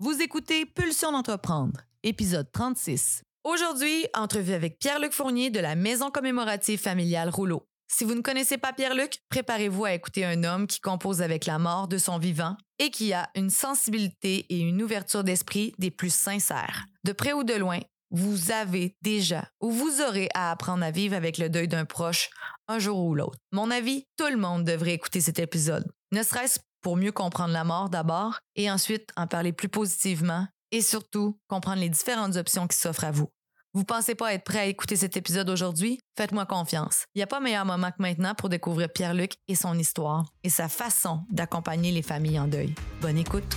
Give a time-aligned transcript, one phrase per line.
[0.00, 3.24] Vous écoutez Pulsion d'entreprendre, épisode 36.
[3.42, 7.66] Aujourd'hui, entrevue avec Pierre-Luc Fournier de la Maison commémorative familiale Rouleau.
[7.88, 11.58] Si vous ne connaissez pas Pierre-Luc, préparez-vous à écouter un homme qui compose avec la
[11.58, 16.14] mort de son vivant et qui a une sensibilité et une ouverture d'esprit des plus
[16.14, 16.84] sincères.
[17.02, 17.80] De près ou de loin,
[18.12, 22.30] vous avez déjà ou vous aurez à apprendre à vivre avec le deuil d'un proche
[22.68, 23.38] un jour ou l'autre.
[23.50, 27.64] Mon avis, tout le monde devrait écouter cet épisode, ne serait-ce pour mieux comprendre la
[27.64, 32.76] mort d'abord et ensuite en parler plus positivement et surtout comprendre les différentes options qui
[32.76, 33.28] s'offrent à vous.
[33.74, 36.00] Vous pensez pas être prêt à écouter cet épisode aujourd'hui?
[36.16, 37.04] Faites-moi confiance.
[37.14, 40.48] Il n'y a pas meilleur moment que maintenant pour découvrir Pierre-Luc et son histoire et
[40.48, 42.74] sa façon d'accompagner les familles en deuil.
[43.00, 43.56] Bonne écoute.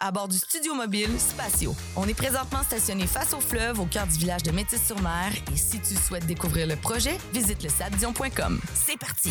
[0.00, 1.74] à bord du studio mobile Spatio.
[1.96, 5.80] On est présentement stationné face au fleuve au cœur du village de Métis-sur-Mer et si
[5.80, 8.60] tu souhaites découvrir le projet, visite le sabdion.com.
[8.74, 9.30] C'est parti!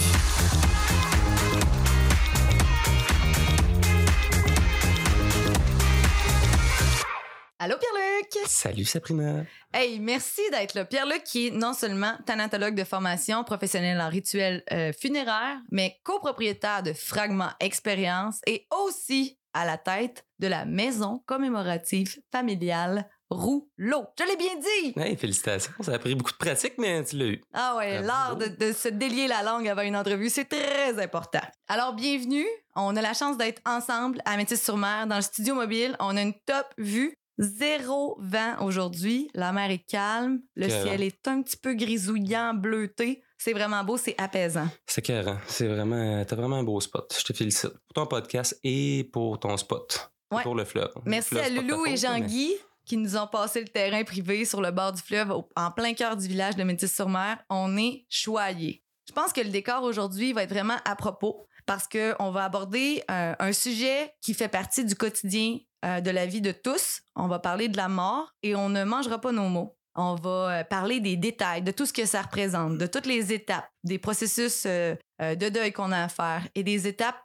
[7.63, 8.45] Allô Pierre-Luc!
[8.45, 9.45] Salut Sabrina.
[9.73, 10.83] Hey, merci d'être là.
[10.83, 16.83] Pierre-Luc qui est non seulement thanatologue de formation, professionnel en rituel euh, funéraire, mais copropriétaire
[16.83, 24.05] de Fragments Expérience et aussi à la tête de la maison commémorative familiale Rouleau.
[24.19, 24.93] Je l'ai bien dit!
[24.95, 25.73] Hey, félicitations.
[25.81, 27.41] Ça a pris beaucoup de pratique, mais tu l'as eu.
[27.53, 31.41] Ah ouais, l'art de, de se délier la langue avant une entrevue, c'est très important.
[31.67, 32.45] Alors, bienvenue.
[32.75, 35.95] On a la chance d'être ensemble à Métis-sur-Mer dans le studio mobile.
[35.99, 37.15] On a une top vue.
[37.39, 39.31] Zéro vent aujourd'hui.
[39.33, 40.41] La mer est calme.
[40.55, 43.23] Le ciel est un petit peu grisouillant, bleuté.
[43.43, 44.67] C'est vraiment beau, c'est apaisant.
[44.87, 45.33] C'est carré.
[45.47, 47.13] C'est vraiment, t'as vraiment un beau spot.
[47.19, 50.11] Je te félicite pour ton podcast et pour ton spot.
[50.31, 50.43] Et Ouais.
[50.43, 50.89] Pour le fleuve.
[51.05, 52.53] Merci Le à fleuve, Loulou et mais- Jean-Guy
[52.85, 56.15] qui nous ont passé le terrain privé sur le bord du fleuve en plein cœur
[56.15, 57.37] du village de Métis-sur-Mer.
[57.49, 58.81] On est choyés.
[59.07, 63.03] Je pense que le décor aujourd'hui va être vraiment à propos parce qu'on va aborder
[63.11, 67.01] euh, un sujet qui fait partie du quotidien euh, de la vie de tous.
[67.15, 69.77] On va parler de la mort et on ne mangera pas nos mots.
[69.95, 73.31] On va euh, parler des détails, de tout ce que ça représente, de toutes les
[73.31, 77.17] étapes, des processus euh, euh, de deuil qu'on a à faire et des étapes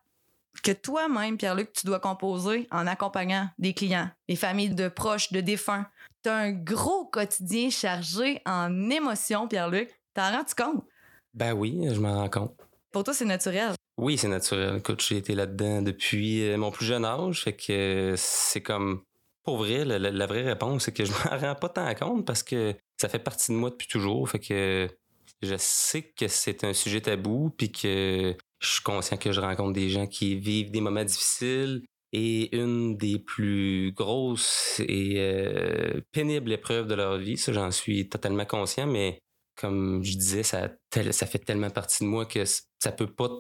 [0.62, 5.40] que toi-même, Pierre-Luc, tu dois composer en accompagnant des clients, des familles de proches, de
[5.40, 5.86] défunts.
[6.24, 9.88] Tu as un gros quotidien chargé en émotions, Pierre-Luc.
[10.14, 10.84] T'en rends-tu compte?
[11.32, 12.56] Ben oui, je m'en rends compte.
[12.90, 13.74] Pour toi, c'est naturel.
[13.98, 14.78] Oui, c'est naturel.
[14.78, 17.44] Écoute, j'ai été là-dedans depuis mon plus jeune âge.
[17.44, 19.02] Fait que c'est comme.
[19.48, 22.74] Pour vrai, la, vraie réponse, c'est que je m'en rends pas tant compte parce que
[23.00, 24.28] ça fait partie de moi depuis toujours.
[24.28, 24.90] Fait que
[25.40, 29.72] je sais que c'est un sujet tabou, puis que je suis conscient que je rencontre
[29.72, 31.82] des gens qui vivent des moments difficiles.
[32.12, 38.44] Et une des plus grosses et euh, pénibles épreuves de leur vie, j'en suis totalement
[38.44, 39.18] conscient, mais
[39.56, 43.30] comme je disais, ça, ça fait tellement partie de moi que ça peut pas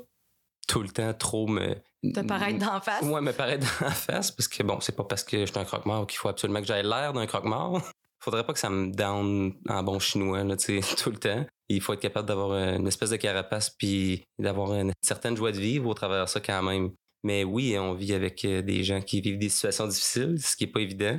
[0.68, 1.74] tout le temps trop me.
[2.14, 3.02] Te paraître d'en face.
[3.02, 5.64] Ouais, me paraître d'en face, parce que bon, c'est pas parce que je suis un
[5.64, 7.82] croque-mort qu'il faut absolument que j'aille l'air d'un croque-mort.
[8.20, 11.44] Faudrait pas que ça me down en bon chinois, là, tu sais, tout le temps.
[11.68, 15.58] Il faut être capable d'avoir une espèce de carapace puis d'avoir une certaine joie de
[15.58, 16.92] vivre au travers de ça quand même.
[17.24, 20.64] Mais oui, on vit avec euh, des gens qui vivent des situations difficiles, ce qui
[20.64, 21.18] est pas évident.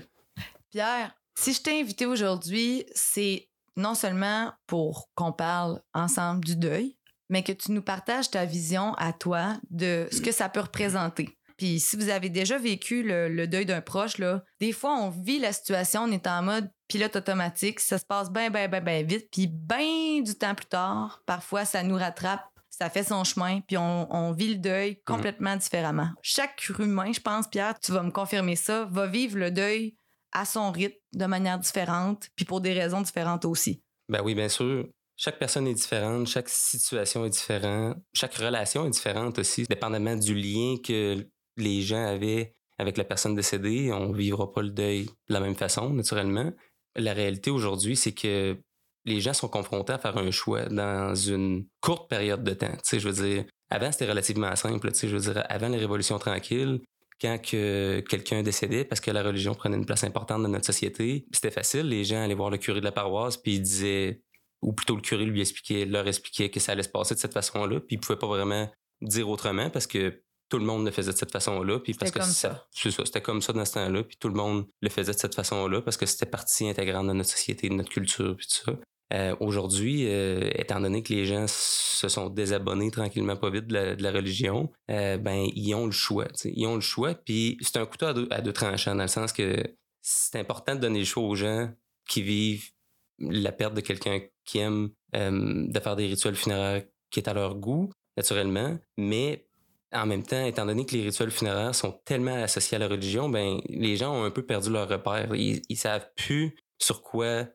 [0.72, 6.98] Pierre, si je t'ai invité aujourd'hui, c'est non seulement pour qu'on parle ensemble du deuil,
[7.30, 11.38] mais que tu nous partages ta vision à toi de ce que ça peut représenter.
[11.58, 15.10] Puis si vous avez déjà vécu le, le deuil d'un proche, là, des fois, on
[15.10, 18.82] vit la situation, on est en mode pilote automatique, ça se passe bien, bien, bien,
[18.82, 23.26] bien vite, puis bien du temps plus tard, parfois, ça nous rattrape, ça fait son
[23.26, 26.10] chemin, puis on, on vit le deuil complètement différemment.
[26.22, 29.98] Chaque humain, je pense, Pierre, tu vas me confirmer ça, va vivre le deuil
[30.32, 33.84] à son rythme, de manière différente, puis pour des raisons différentes aussi.
[34.08, 34.88] Ben oui, bien sûr.
[35.22, 40.34] Chaque personne est différente, chaque situation est différente, chaque relation est différente aussi, dépendamment du
[40.34, 41.28] lien que
[41.58, 43.92] les gens avaient avec la personne décédée.
[43.92, 46.54] On vivra pas le deuil de la même façon, naturellement.
[46.96, 48.58] La réalité aujourd'hui, c'est que
[49.04, 52.78] les gens sont confrontés à faire un choix dans une courte période de temps.
[52.90, 54.90] Je veux dire, avant, c'était relativement simple.
[54.94, 56.80] Je veux dire, avant les révolutions tranquilles,
[57.20, 61.26] quand que quelqu'un décédait parce que la religion prenait une place importante dans notre société,
[61.34, 61.90] c'était facile.
[61.90, 64.22] Les gens allaient voir le curé de la paroisse puis ils disaient
[64.62, 67.34] ou plutôt le curé lui expliquait, leur expliquait que ça allait se passer de cette
[67.34, 68.70] façon-là, puis il pouvait pas vraiment
[69.02, 71.80] dire autrement parce que tout le monde le faisait de cette façon-là.
[71.80, 72.68] Puis parce que comme ça.
[72.72, 74.04] Ça, c'était comme ça dans ce temps-là.
[74.04, 77.14] Puis tout le monde le faisait de cette façon-là parce que c'était partie intégrante de
[77.14, 78.80] notre société, de notre culture, puis tout ça.
[79.12, 83.74] Euh, Aujourd'hui, euh, étant donné que les gens se sont désabonnés tranquillement pas vite de
[83.74, 86.26] la, de la religion, euh, ben ils ont le choix.
[86.26, 86.52] t'sais.
[86.56, 87.16] Ils ont le choix.
[87.16, 89.64] Puis c'est un couteau à deux, à deux tranchants dans le sens que
[90.02, 91.72] c'est important de donner le choix aux gens
[92.08, 92.72] qui vivent
[93.20, 97.34] la perte de quelqu'un qui aime, euh, de faire des rituels funéraires qui est à
[97.34, 99.48] leur goût, naturellement, mais
[99.92, 103.28] en même temps, étant donné que les rituels funéraires sont tellement associés à la religion,
[103.30, 105.34] ben les gens ont un peu perdu leur repère.
[105.34, 107.48] Ils, ils savent plus sur quoi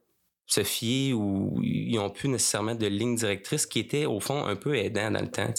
[0.47, 4.57] se fier ou ils ont plus nécessairement de ligne directrice qui était au fond un
[4.57, 5.53] peu aidant dans le temps.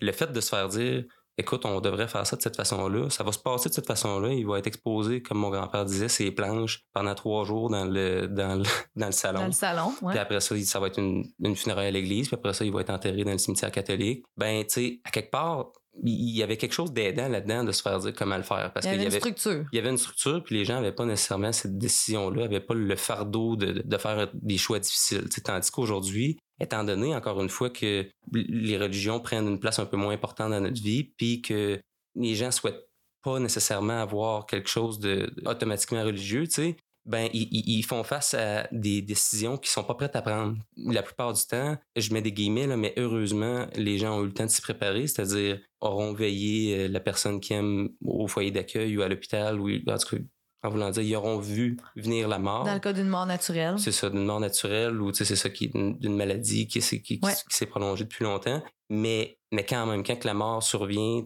[0.00, 1.04] Le fait de se faire dire
[1.38, 4.32] écoute, on devrait faire ça de cette façon-là, ça va se passer de cette façon-là,
[4.32, 8.28] il va être exposé, comme mon grand-père disait, ses planches pendant trois jours dans le,
[8.28, 8.64] dans le,
[8.96, 9.40] dans le salon.
[9.40, 10.12] Dans le salon, ouais.
[10.12, 12.72] Puis après ça, ça va être une, une funéraille à l'église, puis après ça, il
[12.72, 14.24] va être enterré dans le cimetière catholique.
[14.36, 15.72] Ben, tu sais, à quelque part,
[16.02, 18.72] il y avait quelque chose d'aidant là-dedans de se faire dire comment le faire.
[18.72, 19.64] Parce Il y avait y une structure.
[19.72, 22.74] il y avait une structure, puis les gens n'avaient pas nécessairement cette décision-là, n'avaient pas
[22.74, 25.28] le fardeau de, de faire des choix difficiles.
[25.44, 29.96] Tandis qu'aujourd'hui, étant donné, encore une fois, que les religions prennent une place un peu
[29.96, 31.78] moins importante dans notre vie, puis que
[32.14, 32.88] les gens souhaitent
[33.22, 38.34] pas nécessairement avoir quelque chose de automatiquement religieux, tu sais, ben ils, ils- font face
[38.34, 40.56] à des décisions qui sont pas prêtes à prendre.
[40.76, 44.26] La plupart du temps, je mets des guillemets là, mais heureusement, les gens ont eu
[44.26, 48.50] le temps de s'y préparer, c'est-à-dire auront veillé euh, la personne qui aime au foyer
[48.52, 50.22] d'accueil ou à l'hôpital ou en tout cas,
[50.64, 52.62] en voulant dire, ils auront vu venir la mort.
[52.64, 53.80] Dans le cas d'une mort naturelle.
[53.80, 57.18] C'est ça, d'une mort naturelle ou c'est ça qui est d'une maladie qui, s'est- qui,
[57.18, 57.32] qui- Ouais.
[57.32, 58.62] qui s'est prolongée depuis longtemps.
[58.88, 61.22] Mais, mais quand même, quand que la mort survient,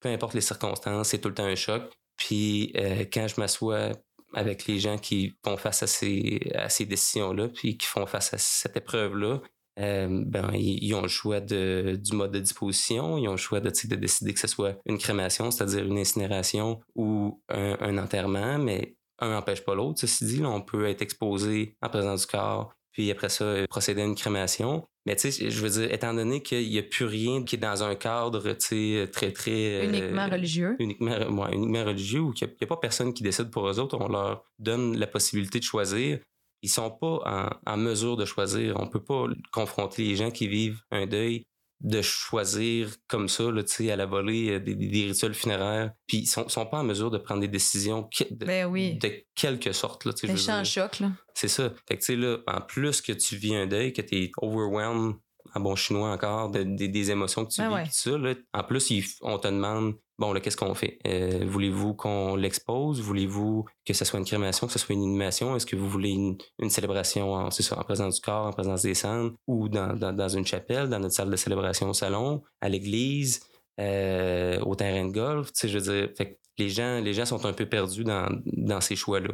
[0.00, 1.82] peu importe les circonstances, c'est tout le temps un choc.
[2.16, 3.92] Puis euh, quand je m'assois
[4.34, 8.34] avec les gens qui font face à ces, à ces décisions-là, puis qui font face
[8.34, 9.40] à cette épreuve-là,
[9.78, 13.60] euh, ben, ils, ont le choix de, du mode de disposition, ils ont le choix
[13.60, 18.96] de, de décider que ce soit une crémation, c'est-à-dire une incinération ou un, enterrement, mais
[19.20, 20.00] un n'empêche pas l'autre.
[20.00, 24.02] Ceci dit, on peut être exposé en présence du corps, puis après ça, euh, procéder
[24.02, 24.88] à une crémation.
[25.08, 27.58] Mais tu sais, je veux dire, étant donné qu'il n'y a plus rien qui est
[27.58, 29.80] dans un cadre, tu sais, très, très...
[29.80, 30.76] euh, Uniquement religieux.
[30.78, 33.96] uniquement, ouais, uniquement religieux ou qu'il n'y a, pas personne qui décide pour eux autres,
[33.98, 36.18] on leur donne la possibilité de choisir.
[36.60, 38.76] Ils sont pas en, en mesure de choisir.
[38.78, 41.46] On peut pas confronter les gens qui vivent un deuil
[41.80, 44.74] de choisir comme ça, là, tu sais, à la volée euh, des,
[45.06, 45.92] rituels funéraires.
[46.06, 48.98] Puis ils sont, sont pas en mesure de prendre des décisions de, Ben oui.
[48.98, 50.04] de quelque sorte.
[50.04, 50.64] Là, sais, je veux dire.
[50.64, 51.12] choc, là.
[51.34, 51.72] C'est ça.
[51.86, 55.14] Fait que, là, en plus que tu vis un deuil, que tu es overwhelmed,
[55.54, 57.84] en bon chinois encore, de- de- des émotions que tu Ben vis, ouais.
[57.90, 60.98] ça, là, en plus, il on te demande, bon, là, qu'est-ce qu'on fait?
[61.06, 63.00] Euh, voulez-vous qu'on l'expose?
[63.00, 65.54] Voulez-vous que ce soit une crémation, que ce soit une inhumation?
[65.56, 68.52] Est-ce que vous voulez une, une célébration en, c'est ça, en présence du corps, en
[68.52, 71.94] présence des cendres, ou dans, dans, dans une chapelle, dans notre salle de célébration au
[71.94, 73.40] salon, à l'église,
[73.80, 75.52] euh, au terrain de golf?
[75.52, 78.04] Tu sais, je veux dire, fait que les gens, les gens sont un peu perdus
[78.04, 79.30] dans, dans ces choix-là.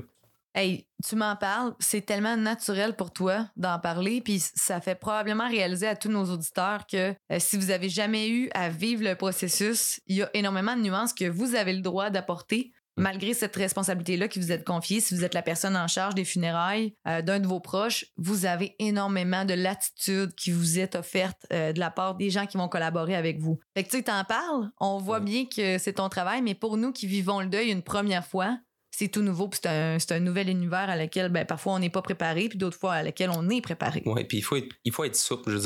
[0.56, 5.49] Hey, tu m'en parles, c'est tellement naturel pour toi d'en parler, puis ça fait probablement
[5.49, 9.17] réaliser à tous nos auditeurs que euh, si vous avez jamais eu à vivre le
[9.17, 12.73] processus, il y a énormément de nuances que vous avez le droit d'apporter.
[12.97, 16.25] Malgré cette responsabilité-là qui vous êtes confiée, si vous êtes la personne en charge des
[16.25, 21.45] funérailles euh, d'un de vos proches, vous avez énormément de latitude qui vous est offerte
[21.53, 23.58] euh, de la part des gens qui vont collaborer avec vous.
[23.77, 26.77] Fait que tu sais, t'en parles, on voit bien que c'est ton travail, mais pour
[26.77, 28.56] nous qui vivons le deuil une première fois,
[28.96, 31.91] c'est tout nouveau, puis c'est un, un nouvel univers à lequel ben, parfois on n'est
[31.91, 34.03] pas préparé, puis d'autres fois à laquelle on est préparé.
[34.06, 34.43] Oui, puis il
[34.93, 35.56] faut, être, souple.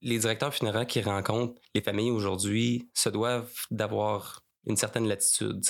[0.00, 5.60] Les directeurs funéraires qui rencontrent les familles aujourd'hui se doivent d'avoir une certaine latitude.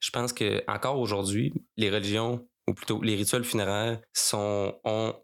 [0.00, 4.00] Je pense que encore aujourd'hui, les religions, ou plutôt les rituels funéraires,
[4.32, 5.14] ont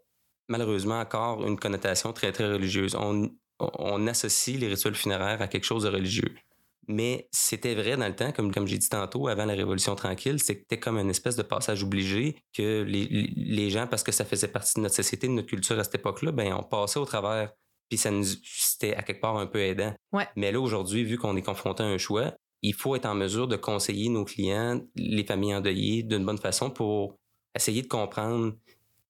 [0.47, 2.95] malheureusement encore une connotation très, très religieuse.
[2.97, 6.33] On associe les rituels funéraires à quelque chose de religieux.
[6.87, 10.39] Mais c'était vrai dans le temps, comme, comme j'ai dit tantôt, avant la Révolution tranquille,
[10.39, 14.47] c'était comme une espèce de passage obligé que les, les gens, parce que ça faisait
[14.47, 17.51] partie de notre société, de notre culture à cette époque-là, ben on passait au travers.
[17.89, 19.93] Puis ça nous, c'était à quelque part un peu aidant.
[20.11, 20.27] Ouais.
[20.35, 23.47] Mais là, aujourd'hui, vu qu'on est confronté à un choix, il faut être en mesure
[23.47, 27.15] de conseiller nos clients, les familles endeuillées, d'une bonne façon pour
[27.55, 28.53] essayer de comprendre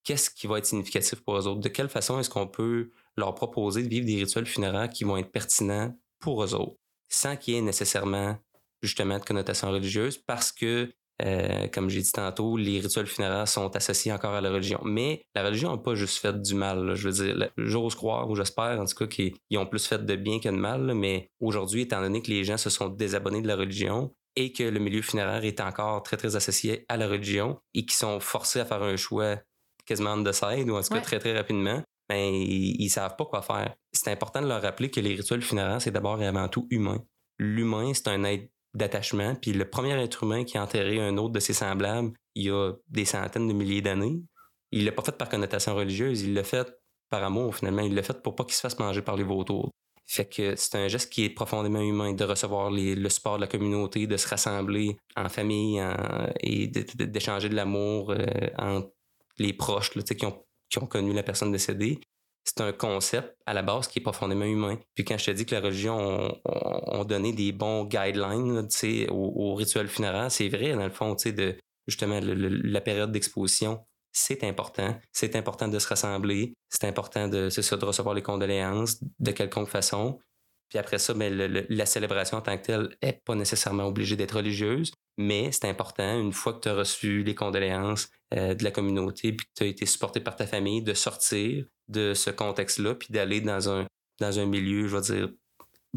[0.03, 1.62] qu'est-ce qui va être significatif pour eux autres.
[1.62, 5.17] De quelle façon est-ce qu'on peut leur proposer de vivre des rituels funéraires qui vont
[5.17, 6.77] être pertinents pour eux autres,
[7.10, 8.38] sans qu'il y ait nécessairement
[8.82, 10.92] justement de connotation religieuse, parce que,
[11.24, 14.80] euh, comme j'ai dit tantôt, les rituels funéraires sont associés encore à la religion.
[14.84, 16.86] Mais la religion n'a pas juste fait du mal.
[16.86, 16.94] là.
[16.96, 20.06] Je veux dire, j'ose croire, ou j'espère en tout cas, qu'ils ils ont plus fait
[20.06, 20.86] de bien que de mal.
[20.86, 20.94] là.
[20.94, 24.64] Mais aujourd'hui, étant donné que les gens se sont désabonnés de la religion, et que
[24.64, 28.60] le milieu funéraire est encore très, très associé à la religion et qui sont forcés
[28.60, 29.38] à faire un choix
[29.86, 31.02] quasiment de side ou en tout cas Ouais.
[31.02, 33.76] très, très rapidement, ben, ils, ils savent pas quoi faire.
[33.92, 37.04] C'est important de leur rappeler que les rituels funéraires, c'est d'abord et avant tout humain.
[37.40, 41.34] L'humain, c'est un être d'attachement, puis le premier être humain qui a enterré un autre
[41.34, 44.22] de ses semblables il y a des centaines de milliers d'années,
[44.72, 46.68] il l'a pas fait par connotation religieuse, il l'a fait
[47.10, 49.72] par amour finalement, il l'a fait pour pas qu'il se fasse manger par les vautours.
[50.08, 53.48] Fait que c'est un geste qui est profondément humain de recevoir le support de la
[53.48, 55.82] communauté, de se rassembler en famille
[56.42, 58.26] et d'échanger de, l'amour euh,
[58.58, 58.92] entre
[59.40, 60.46] les proches là, qui, ont,
[60.79, 62.00] qui connu la personne décédée.
[62.44, 64.77] C'est un concept à la base qui est profondément humain.
[64.94, 68.67] Puis quand je te dis que la religion ont, donné des bons guidelines
[69.10, 73.84] au, rituel funéraire, c'est vrai dans le fond, de justement la période d'exposition
[74.17, 74.98] c'est important.
[75.12, 76.53] C'est important de se rassembler.
[76.70, 80.20] C'est important de, de recevoir les condoléances de quelconque façon.
[80.75, 84.17] Puis après ça, ben, le- la célébration en tant que telle est pas nécessairement obligée
[84.17, 88.62] d'être religieuse, mais c'est important, une fois que tu as reçu les condoléances euh, de
[88.62, 92.29] la communauté, puis que tu as été supporté par ta famille, de sortir de ce
[92.29, 93.88] contexte-là, puis d'aller dans un,
[94.20, 95.29] dans un milieu, je vais dire,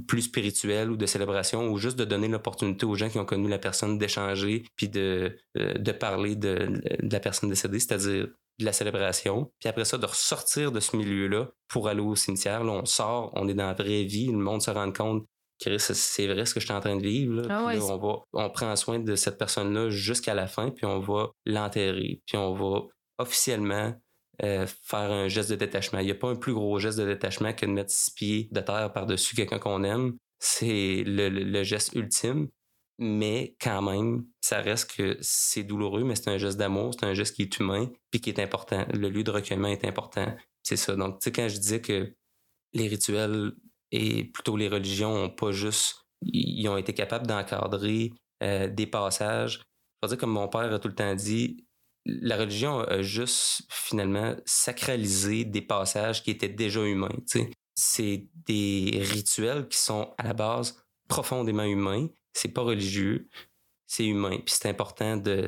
[0.07, 3.49] plus spirituel ou de célébration, ou juste de donner l'opportunité aux gens qui ont connu
[3.49, 8.29] la personne d'échanger, puis de, euh, de parler de, la personne décédée, c'est-à dire
[8.59, 9.51] de la célébration.
[9.61, 12.65] Puis après ça, de ressortir de ce milieu-là pour aller au cimetière.
[12.65, 15.25] Là, on sort, on est dans la vraie vie, le monde se rend compte
[15.65, 17.35] que c'est vrai ce que je suis en train de vivre.
[17.35, 17.43] Là.
[17.51, 20.87] Ah ouais, là, on, va, on prend soin de cette personne-là jusqu'à la fin, puis
[20.87, 22.21] on va l'enterrer.
[22.27, 22.83] Puis on va
[23.19, 23.93] officiellement
[24.45, 25.99] euh, faire un geste de détachement.
[25.99, 28.49] Il n'y a pas un plus gros geste de détachement que de mettre six pieds
[28.53, 30.17] de terre par-dessus quelqu'un qu'on aime.
[30.39, 32.47] C'est le, le- le geste ultime.
[32.99, 37.15] Mais quand même, ça reste que c'est douloureux, mais c'est un geste d'amour, c'est un
[37.15, 38.87] geste qui est humain, puis qui est important.
[38.93, 40.27] Le lieu de recueillement est important.
[40.65, 40.97] C'est ça.
[40.97, 42.15] Donc, tu sais, quand je disais que
[42.73, 43.53] les rituels
[43.93, 48.13] et plutôt les religions ont pas juste, ils ont été capables d'encadrer
[48.43, 49.63] euh, des passages.
[50.03, 51.65] Je veux dire, comme mon père a tout le temps dit,
[52.05, 57.09] la religion a juste finalement sacralisé des passages qui étaient déjà humains.
[57.29, 57.51] tu sais.
[57.75, 62.09] C'est des rituels qui sont à la base profondément humains.
[62.39, 63.29] C'est pas religieux,
[63.87, 64.39] c'est humain.
[64.45, 65.47] Puis c'est important de,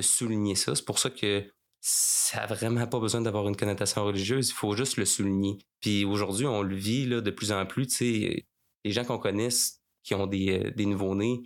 [0.00, 0.74] souligner ça.
[0.74, 1.44] C'est pour ça que
[1.80, 4.50] ça a vraiment pas besoin d'avoir une connotation religieuse.
[4.50, 5.58] Il faut juste le souligner.
[5.80, 8.00] Puis aujourd'hui, on le vit là, de plus en plus.
[8.00, 8.46] Les
[8.84, 11.42] gens qu'on connaisse qui ont des, euh, nouveaux-nés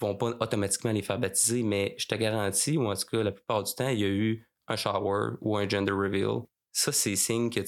[0.00, 3.32] vont pas automatiquement les faire baptiser, mais je te garantis, ou en tout cas, la
[3.32, 6.42] plupart du temps, il y a eu un shower ou un gender reveal.
[6.72, 7.60] Ça, c'est signe que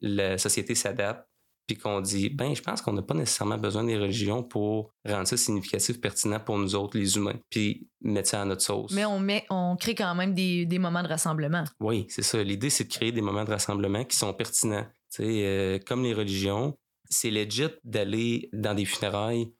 [0.00, 1.28] la société s'adapte,
[1.66, 5.26] puis qu'on dit, ben, je pense qu'on n'a pas nécessairement besoin des religions pour rendre
[5.26, 8.92] ça significatif, pertinent pour nous autres, les humains, puis mettre ça à notre sauce.
[8.92, 11.64] Mais on, met, on crée quand même des, des moments de rassemblement.
[11.80, 12.42] Oui, c'est ça.
[12.42, 14.86] L'idée, c'est de créer des moments de rassemblement qui sont pertinents.
[15.12, 16.76] Tu sais, euh, comme les religions,
[17.10, 19.52] c'est legit d'aller dans des funérailles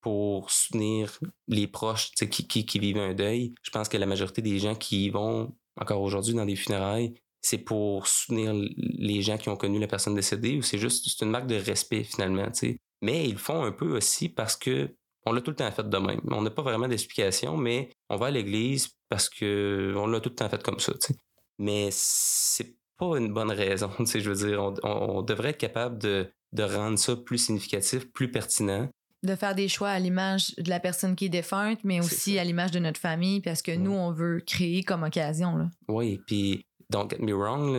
[0.00, 1.18] pour soutenir
[1.48, 3.54] les proches tu sais, qui, qui, qui vivent un deuil.
[3.62, 7.14] Je pense que la majorité des gens qui y vont encore aujourd'hui dans des funérailles,
[7.44, 11.24] c'est pour soutenir les gens qui ont connu la personne décédée ou c'est juste c'est
[11.24, 12.46] une marque de respect finalement.
[12.46, 12.78] tu sais?
[13.02, 14.94] Mais ils le font un peu aussi parce que
[15.26, 16.20] on l'a tout le temps fait de même.
[16.30, 20.30] On n'a pas vraiment d'explication, mais on va à l'église parce que on l'a tout
[20.30, 20.92] le temps fait comme ça.
[20.94, 21.14] tu sais.
[21.58, 23.90] Mais c'est pas une bonne raison.
[23.98, 28.10] tu sais, Je veux dire, on, devrait être capable de, de rendre ça plus significatif,
[28.10, 28.88] plus pertinent.
[29.22, 32.44] De faire des choix à l'image de la personne qui est défunte, mais aussi à
[32.44, 35.56] l'image de notre famille, parce que nous, on veut créer comme occasion.
[35.56, 35.68] Là.
[35.88, 37.74] Oui, puis don't get me wrong,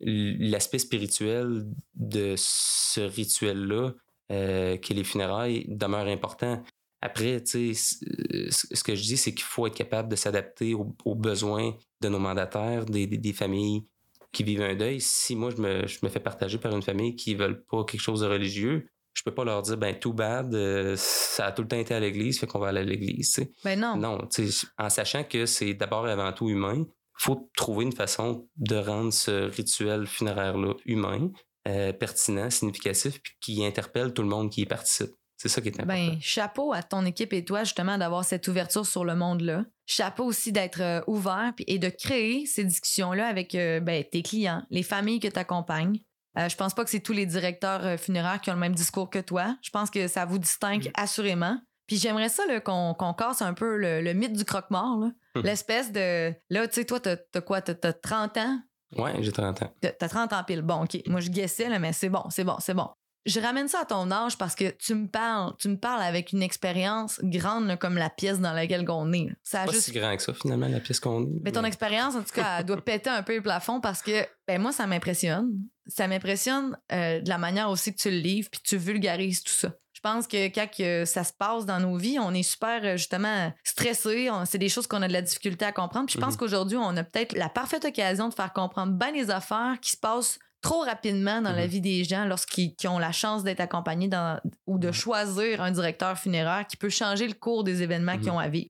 [0.00, 3.92] l'aspect spirituel de ce rituel-là,
[4.32, 6.62] euh, qui est les funérailles, demeure important.
[7.00, 10.74] Après, tu sais, c- ce que je dis, c'est qu'il faut être capable de s'adapter
[10.74, 13.86] aux, aux besoins de nos mandataires, des, des- des familles
[14.32, 15.00] qui vivent un deuil.
[15.00, 17.84] Si moi, je me, je me fais partager par une famille qui ne veulent pas
[17.84, 21.52] quelque chose de religieux, je peux pas leur dire, ben, too bad, euh, ça a
[21.52, 23.40] tout le temps été à l'église, fait qu'on va aller à l'église.
[23.64, 23.96] Ben non.
[23.96, 26.84] Non, tu sais, en sachant que c'est d'abord et avant tout humain,
[27.18, 31.30] faut trouver une façon de rendre ce rituel funéraire-là humain,
[31.68, 35.10] euh, pertinent, significatif, puis qui interpelle tout le monde qui y participe.
[35.36, 35.92] C'est ça qui est important.
[35.92, 39.64] Ben, chapeau à ton équipe et toi, justement, d'avoir cette ouverture sur le monde-là.
[39.84, 44.62] Chapeau aussi d'être euh, ouvert et de créer ces discussions-là avec euh, ben, tes clients,
[44.70, 46.00] les familles que tu accompagnes.
[46.38, 49.10] Euh, je pense pas que c'est tous les directeurs funéraires qui ont le même discours
[49.10, 49.56] que toi.
[49.62, 50.92] Je pense que ça vous distingue Mm.
[50.94, 51.60] assurément.
[51.86, 55.10] Puis j'aimerais ça qu'on casse un peu le, le mythe du croque-mort.
[55.44, 56.32] L'espèce de.
[56.50, 57.60] Là, tu sais, toi, t'as t'as quoi?
[57.60, 58.60] T'as t'as 30 ans?
[58.96, 59.72] Ouais, j'ai 30 ans.
[59.80, 60.62] T'as t'as 30 ans pile.
[60.62, 61.00] Bon, OK.
[61.06, 62.88] Moi, je guessais, là, mais c'est bon, c'est bon, c'est bon.
[63.26, 66.30] Je ramène ça à ton âge parce que tu me parles, tu me parles avec
[66.30, 69.26] une expérience grande là, comme la pièce dans laquelle on est.
[69.42, 71.40] Ça a Pas juste si grand que ça, finalement, la pièce qu'on est.
[71.42, 74.24] mais ton expérience, en tout cas, elle doit péter un peu le plafond parce que
[74.46, 75.50] ben moi, ça m'impressionne.
[75.88, 79.52] Ça m'impressionne euh, de la manière aussi que tu le livres puis tu vulgarises tout
[79.52, 79.72] ça.
[79.96, 83.50] Je pense que quand ça se passe dans nos vies, on est super euh, justement
[83.64, 84.28] stressé.
[84.44, 86.04] C'est des choses qu'on a de la difficulté à comprendre.
[86.04, 86.38] Puis je pense Mhm.
[86.40, 89.96] qu'aujourd'hui, on a peut-être la parfaite occasion de faire comprendre bien les affaires qui se
[89.96, 91.68] passent trop rapidement dans la Mhm.
[91.70, 95.70] vie des gens lorsqu'ils qui ont la chance d'être accompagnés dans, ou de choisir un
[95.70, 98.34] directeur funéraire qui peut changer le cours des événements qu'ils Mhm.
[98.34, 98.68] ont à vivre.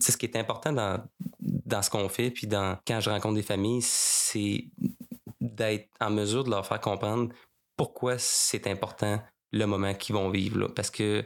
[0.00, 1.04] Sais, ce qui est important dans,
[1.38, 4.64] dans ce qu'on fait, puis dans, quand je rencontre des familles, c'est
[5.40, 7.32] d'être en mesure de leur faire comprendre
[7.76, 9.20] pourquoi c'est important
[9.54, 10.58] le moment qu'ils vont vivre.
[10.58, 10.68] Là.
[10.74, 11.24] Parce que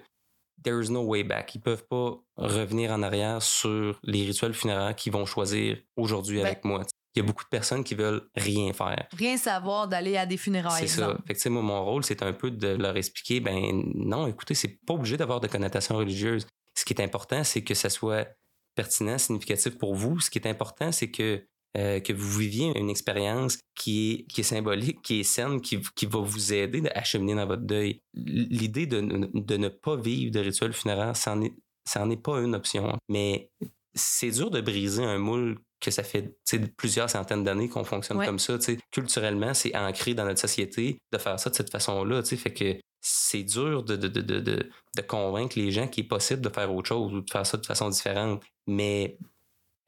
[0.63, 1.55] there is no way back.
[1.55, 6.47] Ils peuvent pas revenir en arrière sur les rituels funéraires qu'ils vont choisir aujourd'hui Ben-
[6.47, 6.85] avec moi.
[7.15, 9.09] Il y a beaucoup de personnes qui veulent rien faire.
[9.17, 11.17] Rien savoir d'aller à des funérailles, C'est ça.
[11.27, 14.79] Fait que, moi, mon rôle, c'est un peu de leur expliquer, ben non, écoutez, c'est
[14.87, 16.47] pas obligé d'avoir de connotation religieuse.
[16.77, 18.29] Ce qui est important, c'est que ça soit
[18.77, 20.21] pertinent, significatif pour vous.
[20.21, 21.45] Ce qui est important, c'est que,
[21.77, 25.81] euh, que vous viviez une expérience qui est, qui est symbolique, qui est saine, qui,
[25.95, 28.01] qui va vous aider à cheminer dans votre deuil.
[28.15, 29.01] L'idée de,
[29.35, 32.97] de ne pas vivre de rituel funéraire, ça n'en est, est pas une option.
[33.09, 33.51] Mais
[33.95, 36.37] c'est dur de briser un moule que ça fait
[36.77, 38.27] plusieurs centaines d'années qu'on fonctionne Ouais.
[38.27, 38.59] comme ça.
[38.59, 38.79] tu sais.
[38.91, 42.23] Culturellement, c'est ancré dans notre société de faire ça de cette façon-là.
[42.25, 46.49] Fait que c'est dur de, de, de, de convaincre les gens qu'il est possible de
[46.49, 48.43] faire autre chose ou de faire ça de façon différente.
[48.67, 49.19] Mais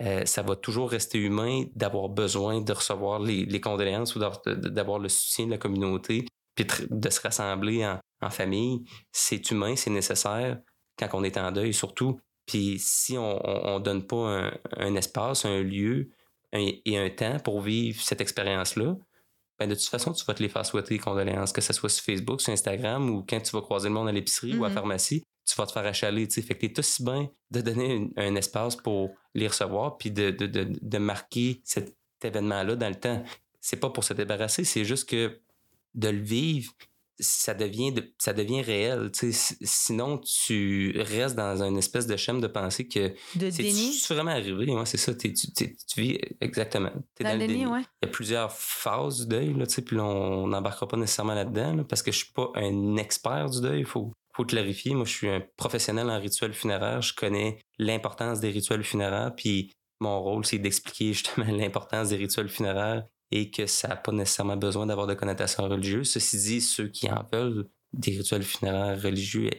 [0.03, 4.99] euh, ça va toujours rester humain d'avoir besoin de recevoir les, les condoléances ou d'avoir-
[4.99, 8.85] le soutien de la communauté, puis de, se rassembler en, en famille.
[9.13, 10.59] C'est humain, c'est nécessaire
[10.99, 12.19] quand on est en deuil surtout.
[12.47, 14.17] Puis si on on donne pas
[14.47, 16.11] un, un espace, un lieu
[16.53, 18.97] un- et un temps pour vivre cette expérience-là,
[19.59, 21.91] ben de toute façon, tu vas te les faire souhaiter les condoléances, que ce soit
[21.91, 24.69] sur Facebook, sur Instagram ou quand tu vas croiser le monde à l'épicerie ou à
[24.69, 24.75] la Mhm.
[24.75, 26.29] pharmacie, tu vas te faire achaler.
[26.29, 26.43] tu sais.
[26.43, 30.31] Fait que t'es aussi bien de donner un, un espace pour les recevoir puis de,
[30.31, 33.23] de, de, de marquer cet événement-là dans le temps.
[33.61, 35.41] C'est pas pour se débarrasser, c'est juste que
[35.95, 36.73] de le vivre,
[37.19, 39.11] ça devient, de- ça devient réel.
[39.13, 44.73] Sinon, tu restes dans une espèce de schéma de pensée que De c'est vraiment arrivé?
[44.73, 45.13] Ouais, c'est ça.
[45.15, 46.91] T'es- tu, t'es- tu vis exactement.
[47.15, 47.81] T'es Dans le déni, ouais.
[48.03, 51.75] il y a plusieurs phases du deuil, là, puis là, on n'embarquera pas nécessairement là-dedans,
[51.75, 54.95] là, parce que je suis pas un expert du deuil, il faut, faut clarifier.
[54.95, 59.73] Moi, je suis un professionnel en rituel funéraire, je connais l'importance des rituels funéraires, puis
[60.01, 64.57] mon rôle, c'est d'expliquer justement l'importance des rituels funéraires et que ça n'a pas nécessairement
[64.57, 66.11] besoin d'avoir de connotation religieuse.
[66.11, 69.51] Ceci dit, ceux qui en veulent des rituels funéraires religieux,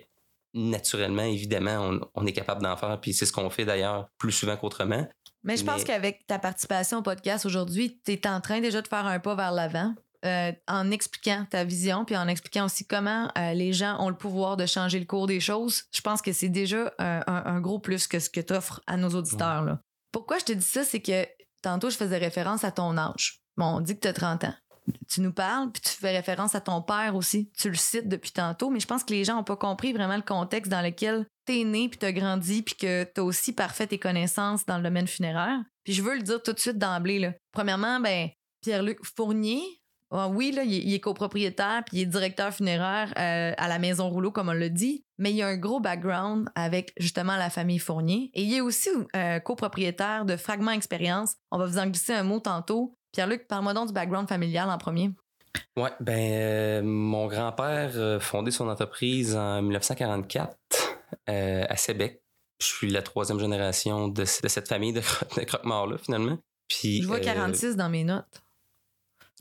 [0.53, 4.31] naturellement, évidemment, on, on est capable d'en faire, puis c'est ce qu'on fait d'ailleurs plus
[4.31, 5.07] souvent qu'autrement.
[5.43, 8.87] Mais je pense qu'avec ta participation au podcast aujourd'hui, tu es en train déjà de
[8.87, 9.95] faire un pas vers l'avant.
[10.25, 14.15] Euh, en expliquant ta vision, puis en expliquant aussi comment euh, les gens ont le
[14.15, 17.79] pouvoir de changer le cours des choses, je pense que c'est déjà un, un- gros
[17.79, 19.63] plus que ce que tu offres à nos auditeurs.
[19.63, 19.79] là.
[20.11, 21.25] Pourquoi je te dis ça, c'est que
[21.61, 23.39] tantôt, je faisais référence à ton âge.
[23.57, 24.53] Bon, on dit que tu as 30 ans.
[25.07, 27.51] Tu nous parles, puis tu fais référence à ton père aussi.
[27.57, 30.15] Tu le cites depuis tantôt, mais je pense que les gens n'ont pas compris vraiment
[30.15, 33.99] le contexte dans lequel t'es né, puis t'as grandi, puis que t'as aussi parfait tes
[33.99, 35.59] connaissances dans le domaine funéraire.
[35.83, 37.31] Puis je veux le dire tout de suite d'emblée.
[37.53, 38.29] Premièrement, ben
[38.61, 39.61] Pierre-Luc Fournier,
[40.19, 43.67] ah oui, là, il, est, il est copropriétaire, puis il est directeur funéraire euh, à
[43.67, 47.37] la Maison Rouleau, comme on l'a dit, mais il a un gros background avec justement
[47.37, 48.29] la famille Fournier.
[48.33, 51.35] Et il est aussi euh, copropriétaire de Fragment Expérience.
[51.51, 52.95] On va vous en glisser un mot tantôt.
[53.13, 55.11] Pierre-Luc, parle-moi donc du background familial en premier.
[55.75, 60.55] Ouais, ben euh, mon grand-père a fondé son entreprise en 1944
[61.29, 62.21] euh, à Sébec.
[62.61, 66.37] Je suis la troisième génération de, de cette famille de, cro- de croque-morts-là, finalement.
[66.67, 68.40] Puis, Je vois euh, 46 dans mes notes.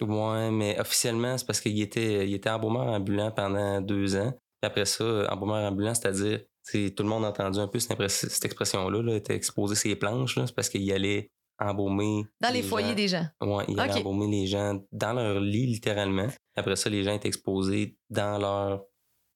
[0.00, 4.30] Ouais, mais officiellement, c'est parce qu'il était, il était embaumeur ambulant pendant deux ans.
[4.60, 8.44] Puis après ça, embaumeur ambulant, c'est-à-dire, c'est- tout le monde a entendu un peu cette,
[8.44, 12.24] expression-là, là, était exposé ses planches, c'est parce qu'il allait embaumer.
[12.40, 12.94] Dans les foyers gens.
[12.94, 13.26] des gens.
[13.42, 16.28] Ouais, il allait embaumer les gens dans leur lit, littéralement.
[16.56, 18.82] Après ça, les gens étaient exposés dans leur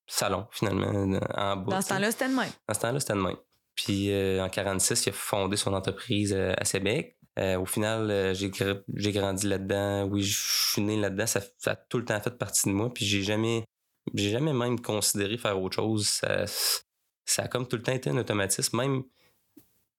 [0.06, 1.76] salon, finalement, en bas.
[1.76, 2.50] Dans ce temps-là, c'était de même.
[2.68, 3.36] Dans ce temps-là, c'était de même.
[3.74, 7.18] Puis euh, en 46, il a fondé son entreprise euh, à Sébec.
[7.38, 8.50] Euh, au final, j'ai
[8.94, 10.04] j'ai grandi là-dedans.
[10.04, 10.38] Oui, je
[10.72, 11.26] suis né là-dedans.
[11.26, 12.92] Ça, ça a tout le temps fait partie de moi.
[12.94, 13.64] Puis j'ai jamais,
[14.14, 16.06] j'ai jamais même considéré faire autre chose.
[16.06, 16.44] Ça,
[17.26, 18.76] ça a comme tout le temps été un automatisme.
[18.76, 19.02] Même,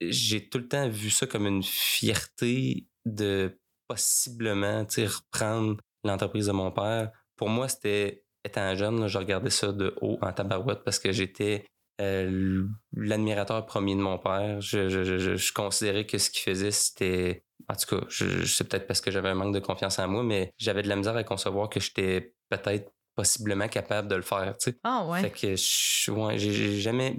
[0.02, 6.72] j'ai tout le temps vu ça comme une fierté de possiblement reprendre l'entreprise de mon
[6.72, 7.12] père.
[7.36, 11.66] Pour moi, c'était, étant jeune, je regardais ça de haut en tabarouette parce que j'étais
[12.02, 14.60] euh, l'admirateur premier de mon père.
[14.62, 17.44] Je, je, je, je- considérais que ce qu'il faisait, c'était.
[17.70, 20.08] En tout cas, je, je sais peut-être parce que j'avais un manque de confiance en
[20.08, 24.22] moi, mais j'avais de la misère à concevoir que j'étais peut-être possiblement capable de le
[24.22, 24.56] faire.
[24.60, 24.78] tu sais.
[24.84, 25.22] Ah ouais.
[25.22, 27.18] Fait que je, ouais, j'ai j'ai jamais.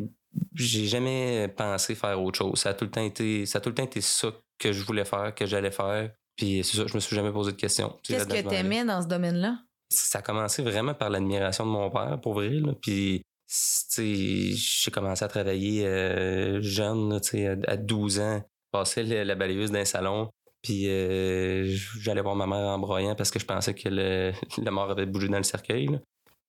[0.55, 2.59] J'ai jamais pensé faire autre chose.
[2.59, 4.85] Ça a tout le temps été, ça a tout le temps été ça que je
[4.85, 6.11] voulais faire, que j'allais faire.
[6.37, 7.99] Puis c'est ça, je me suis jamais posé de questions.
[8.03, 9.59] Qu'est-ce que t'aimais dans ce domaine-là?
[9.89, 12.51] ça a commencé vraiment par l'admiration de mon père, pour vrai.
[12.51, 12.73] Là.
[12.83, 17.21] Puis, j'ai commencé à travailler euh, jeune, là,
[17.67, 18.43] à, à 12 ans.
[18.45, 20.31] Je passais la balayeuse d'un salon,
[20.63, 21.65] Puis euh,
[22.01, 24.33] j'allais voir ma mère en broyant parce que je pensais que le,
[24.63, 25.87] la mort avait bougé dans le cercueil.
[25.87, 25.99] là.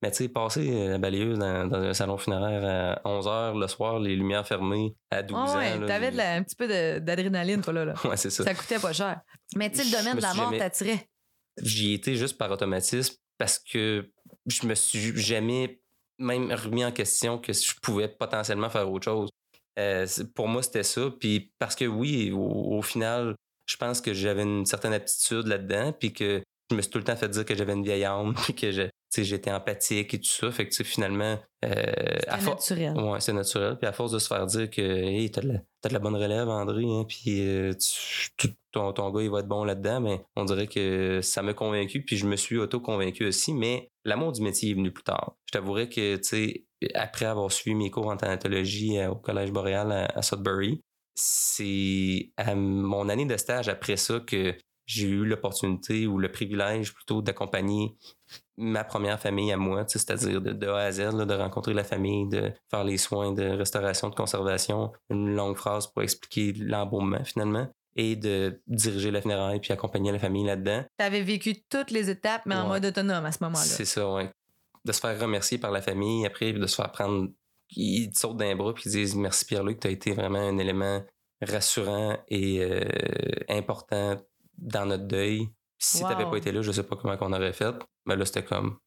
[0.03, 3.67] Mais tu sais, passer euh, la balayeuse dans, dans un salon funéraire à 11h le
[3.67, 5.57] soir, les lumières fermées à 12 Ah ans.
[5.57, 6.67] ouais, t'avais un petit peu
[6.99, 7.86] d'adrénaline, toi, là.
[7.86, 7.93] là.
[8.05, 8.43] Ouais, c'est ça.
[8.43, 9.21] Ça coûtait pas cher.
[9.55, 11.07] Mais tu sais, le domaine de la mort jamais- t'attirait.
[11.62, 14.12] J'y étais juste par automatisme parce que
[14.45, 15.79] je me suis jamais
[16.19, 19.30] même remis en question que je pouvais potentiellement faire autre chose.
[19.77, 21.10] Euh, pour moi, c'était ça.
[21.19, 26.13] Puis parce que oui, au, final, je pense que j'avais une certaine aptitude là-dedans, puis
[26.13, 28.56] que je me suis tout le temps fait dire que j'avais une vieille âme, puis
[28.56, 28.89] que je-
[29.23, 30.51] j'étais empathique et tout ça.
[30.51, 32.97] Fait que finalement, euh, for- naturel.
[32.97, 33.77] Ouais, c'est naturel.
[33.80, 36.47] Puis à force de se faire dire que hey, t'as de, de la bonne relève,
[36.49, 37.73] André, hein, puis euh,
[38.38, 41.53] tu- ton, ton gars, il va être bon là-dedans, mais on dirait que ça m'a
[41.53, 43.53] convaincu, puis je me suis auto-convaincu aussi.
[43.53, 45.36] Mais l'amour du métier est venu plus tard.
[45.47, 49.51] Je t'avouerais que, tu sais, après avoir suivi mes cours en thanatologie euh, au Collège
[49.51, 50.82] Boréal à, à Sudbury,
[51.15, 56.93] c'est à mon année de stage après ça que j'ai eu l'opportunité ou le privilège
[56.93, 57.97] plutôt d'accompagner
[58.57, 61.73] ma première famille à moi, tu c'est-à-dire de, de A à Z, là, de rencontrer
[61.73, 66.53] la famille, de faire les soins de restauration, de conservation, une longue phrase pour expliquer
[66.53, 70.83] l'embaumement finalement, et de diriger la funéraille puis accompagner la famille là-dedans.
[70.97, 73.63] T'avais vécu toutes les étapes, mais en mode autonome à ce moment-là.
[73.63, 74.31] C'est ça, ouais.
[74.85, 77.29] De se faire remercier par la famille, après de se faire prendre,
[77.71, 80.57] ils te sautent d'un bras puis ils disent merci Pierre-Luc, tu as été vraiment un
[80.57, 81.03] élément
[81.41, 82.85] rassurant et euh,
[83.49, 84.17] important
[84.57, 85.49] dans notre deuil.
[85.77, 86.09] Si Wow.
[86.09, 87.75] t'avais pas été là, je sais pas comment qu'on aurait fait.
[88.05, 88.77] Mais là, c'était comme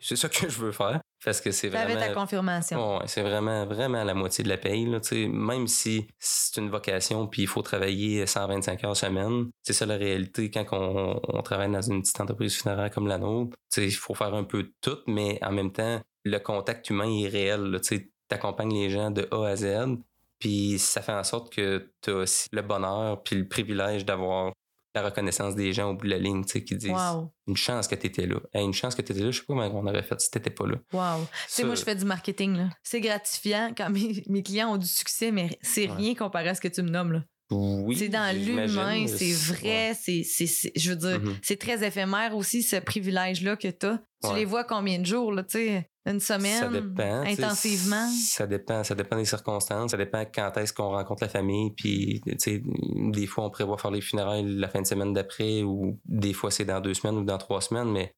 [0.00, 2.98] c'est ça que je veux faire parce que c'est T'avais vraiment ta confirmation.
[2.98, 4.84] Ouais, c'est vraiment, vraiment la moitié de la paye.
[4.84, 9.86] Là, même si c'est une vocation puis il faut travailler 125 heures semaine, c'est ça
[9.86, 13.56] la réalité quand on, on travaille dans une petite entreprise funéraire comme la nôtre.
[13.78, 17.28] Il faut faire un peu de tout, mais en même temps, le contact humain est
[17.28, 17.80] réel.
[17.82, 19.96] Tu accompagnes les gens de A à Z,
[20.38, 24.52] puis ça fait en sorte que tu as aussi le bonheur puis le privilège d'avoir
[24.94, 27.32] la reconnaissance des gens au bout de la ligne, tu sais, qui disent Wow.
[27.48, 28.36] une chance que tu étais là.
[28.52, 30.30] Hey, une chance que tu étais là, je sais pas comment on aurait fait si
[30.30, 30.76] t'étais pas là.
[30.92, 31.24] Wow.
[31.24, 32.56] Tu sais, moi, je fais du marketing.
[32.56, 32.68] là.
[32.82, 35.96] C'est gratifiant quand mes, mes clients ont du succès, mais c'est Ouais.
[35.96, 37.12] rien comparé à ce que tu me nommes.
[37.12, 37.22] là.
[37.50, 41.36] Oui, c'est dans l'humain, c'est vrai, c'est, c'est, c'est- je veux dire, Mhm.
[41.42, 44.00] c'est très éphémère aussi, ce privilège-là que tu as.
[44.22, 44.36] Tu Ouais.
[44.36, 47.20] les vois combien de jours, là, tu sais, une semaine, Ça dépend.
[47.22, 48.08] intensivement?
[48.10, 48.82] Ça dépend.
[48.84, 49.90] Ça dépend des circonstances.
[49.90, 51.70] Ça dépend quand est-ce qu'on rencontre la famille.
[51.76, 55.62] Puis, tu sais, des fois, on prévoit faire les funérailles la fin de semaine d'après
[55.62, 58.12] ou des fois, c'est dans deux semaines ou dans trois semaines, mais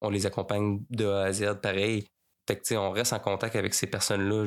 [0.00, 2.06] on les accompagne de A à Z pareil.
[2.48, 4.44] Fait que, tu sais, on reste en contact avec ces personnes-là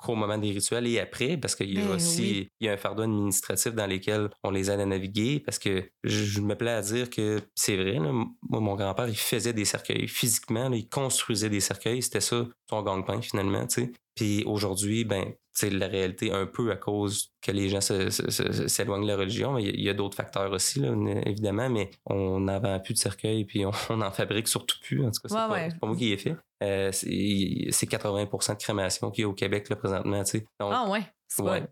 [0.00, 2.48] jusqu'au moment des rituels et après, parce qu'il y a Ben aussi oui.
[2.60, 5.84] il y a un fardeau administratif dans lequel on les aide à naviguer parce que
[6.04, 7.94] je, me plais à dire que c'est vrai.
[7.94, 10.08] là, moi, mon grand-père, il faisait des cercueils.
[10.08, 12.02] Physiquement, là, il construisait des cercueils.
[12.02, 13.92] C'était ça, son gang-pain, finalement, tu sais.
[14.14, 19.08] Puis aujourd'hui, ben, c'est la réalité un peu à cause que les gens s'éloignent de
[19.08, 19.58] la religion.
[19.58, 20.92] Il y a- il y a, d'autres facteurs aussi, là,
[21.26, 25.00] évidemment, mais on n'en vend plus de cercueils puis on, on en fabrique surtout plus.
[25.04, 25.68] En tout cas, c'est Ouais, pas, ouais.
[25.70, 26.36] c'est pas moi qui ai fait.
[26.62, 30.22] Euh, c'est c'est 80% de crémation qu'il y a au Québec là, présentement.
[30.24, 30.46] tu sais.
[30.58, 31.02] Donc, Ah ouais.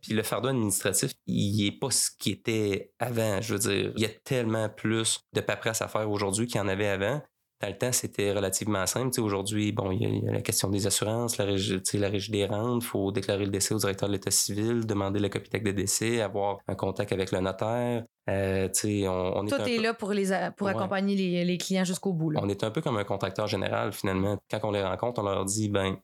[0.01, 3.41] Puis le fardeau administratif, il est pas ce qui était avant.
[3.41, 6.61] Je veux dire, il y a tellement plus de paperasse à faire aujourd'hui qu'il y
[6.61, 7.21] en avait avant.
[7.61, 9.09] Dans le temps, c'était relativement simple.
[9.11, 11.45] Tu sais, Aujourd'hui, bon, il y, a, il y a la question des assurances, la
[11.45, 14.87] régie, la régie des rentes, il faut déclarer le décès au directeur de l'État civil,
[14.87, 18.05] demander le copie de décès, avoir un contact avec le notaire.
[18.31, 20.73] Euh, on, on est Tout un est peu- là pour, les, a- pour Ouais.
[20.75, 22.31] accompagner les, les clients jusqu'au bout.
[22.31, 22.41] Là.
[22.43, 24.39] on est un peu comme un contracteur général, finalement.
[24.51, 25.97] Quand on les rencontre, on leur dit, ben,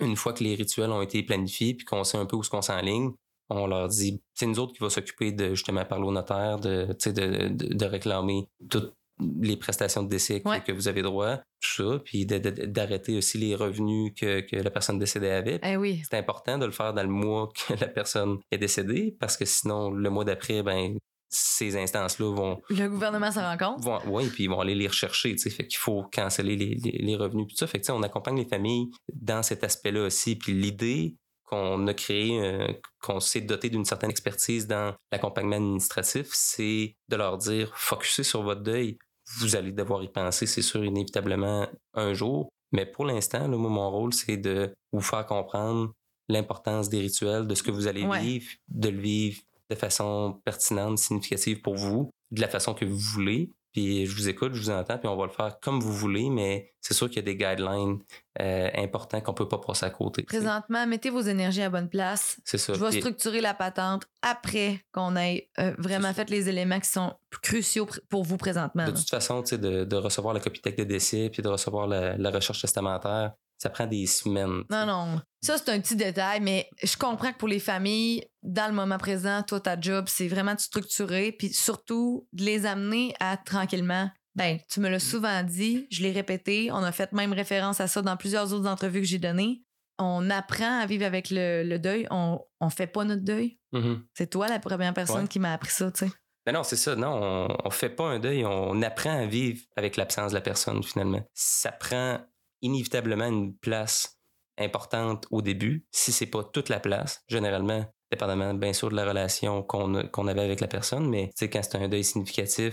[0.00, 2.50] une fois que les rituels ont été planifiés puis qu'on sait un peu où ce
[2.50, 3.10] qu'on s'enligne,
[3.52, 6.86] on leur dit, c'est nous autres qui va s'occuper de justement parler au notaire, de,
[7.04, 8.94] de, de, de réclamer toutes
[9.40, 10.60] les prestations de décès que, Ouais.
[10.62, 14.98] que vous avez droit, tout ça, puis d'arrêter aussi les revenus que, que la personne
[14.98, 15.60] décédée avait.
[15.62, 16.02] Eh oui.
[16.10, 19.44] C'est important de le faire dans le mois que la personne est décédée, parce que
[19.44, 20.96] sinon, le mois d'après, ben,
[21.32, 24.02] ces instances-là vont, Le gouvernement s'en rend compte.
[24.06, 26.98] oui, puis ils vont aller les rechercher, tu sais, fait qu'il faut canceller les, les,
[26.98, 27.66] les revenus, tout ça.
[27.68, 30.34] Fait que, on accompagne les familles dans cet aspect-là aussi.
[30.36, 32.66] Puis l'idée qu'on a créé, euh,
[33.00, 38.42] qu'on s'est doté d'une certaine expertise dans l'accompagnement administratif, c'est de leur dire, focussez sur
[38.42, 38.98] votre deuil.
[39.38, 42.48] Vous allez devoir y penser, c'est sûr, inévitablement un jour.
[42.72, 45.92] Mais pour l'instant, mon rôle, c'est de vous faire comprendre
[46.28, 48.20] l'importance des rituels, de ce que vous allez Ouais.
[48.20, 52.98] vivre, de le vivre de façon pertinente, significative pour vous, de la façon que vous
[52.98, 53.50] voulez.
[53.72, 56.28] Puis je vous écoute, je vous entends, puis on va le faire comme vous voulez,
[56.28, 57.98] mais c'est sûr qu'il y a des guidelines
[58.40, 60.22] euh, importants qu'on peut pas passer à côté.
[60.24, 62.40] Présentement, mettez vos énergies à bonne place.
[62.44, 62.74] C'est ça.
[62.74, 67.14] Je vais structurer la patente après qu'on ait euh, vraiment fait les éléments qui sont
[67.42, 68.86] cruciaux pour vous présentement.
[68.86, 72.30] De toute façon, de, de recevoir la copie de décès puis de recevoir la, la
[72.30, 74.62] recherche testamentaire, ça prend des semaines.
[74.70, 75.20] Non, non.
[75.42, 78.96] Ça, c'est un petit détail, mais je comprends que pour les familles, dans le moment
[78.96, 84.10] présent, toi, ta job, c'est vraiment de structurer, puis surtout de les amener à tranquillement.
[84.34, 87.86] Ben, tu me l'as souvent dit, je l'ai répété, on a fait même référence à
[87.86, 89.62] ça dans plusieurs autres entrevues que j'ai données.
[89.98, 93.58] On apprend à vivre avec le, deuil, on, on fait pas notre deuil.
[93.74, 94.00] Mm-hmm.
[94.14, 96.12] C'est toi la première personne qui m'a appris ça, tu sais.
[96.46, 96.96] Ben non, c'est ça.
[96.96, 100.40] Non, on, on fait pas un deuil, on apprend à vivre avec l'absence de la
[100.40, 101.22] personne, finalement.
[101.34, 102.20] Ça prend
[102.62, 104.18] inévitablement une place
[104.58, 109.06] importante au début, si c'est pas toute la place, généralement, dépendamment bien sûr de la
[109.06, 112.72] relation qu'on avait avec la personne, mais quand c'est un deuil significatif,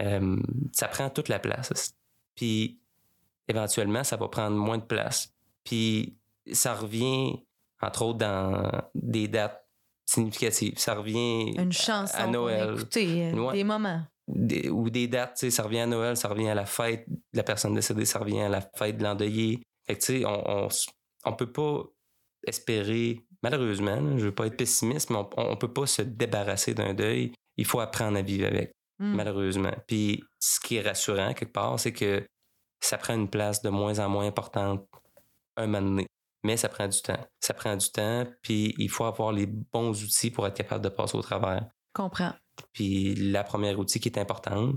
[0.00, 0.36] euh,
[0.72, 1.94] ça prend toute la place.
[2.34, 2.80] Puis
[3.48, 5.32] éventuellement, ça va prendre moins de place.
[5.64, 6.16] Puis
[6.52, 7.44] ça revient,
[7.80, 9.64] entre autres, dans des dates
[10.06, 10.78] significatives.
[10.78, 11.72] Ça revient Une
[12.14, 12.74] à Noël.
[12.74, 14.02] Écouter, euh, des moments.
[14.28, 17.74] Ou des dates, ça revient à Noël, ça revient à la fête de la personne
[17.74, 19.62] décédée, ça revient à la fête de l'endeuillé.
[19.86, 20.68] Fait que, tu sais, on, on,
[21.24, 21.84] on peut pas
[22.46, 26.94] espérer, malheureusement, je veux pas être pessimiste, mais on, ne peut pas se débarrasser d'un
[26.94, 27.32] deuil.
[27.56, 29.14] Il faut apprendre à vivre avec, hmm.
[29.14, 29.74] malheureusement.
[29.86, 32.26] Puis ce qui est rassurant quelque part, c'est que
[32.80, 34.86] ça prend une place de moins en moins importante
[35.56, 36.06] un moment donné.
[36.44, 37.18] Mais ça prend du temps.
[37.40, 40.88] Ça prend du temps, puis il faut avoir les bons outils pour être capable de
[40.88, 41.66] passer au travers.
[41.92, 42.32] Comprends.
[42.72, 44.76] Puis la première outil qui est importante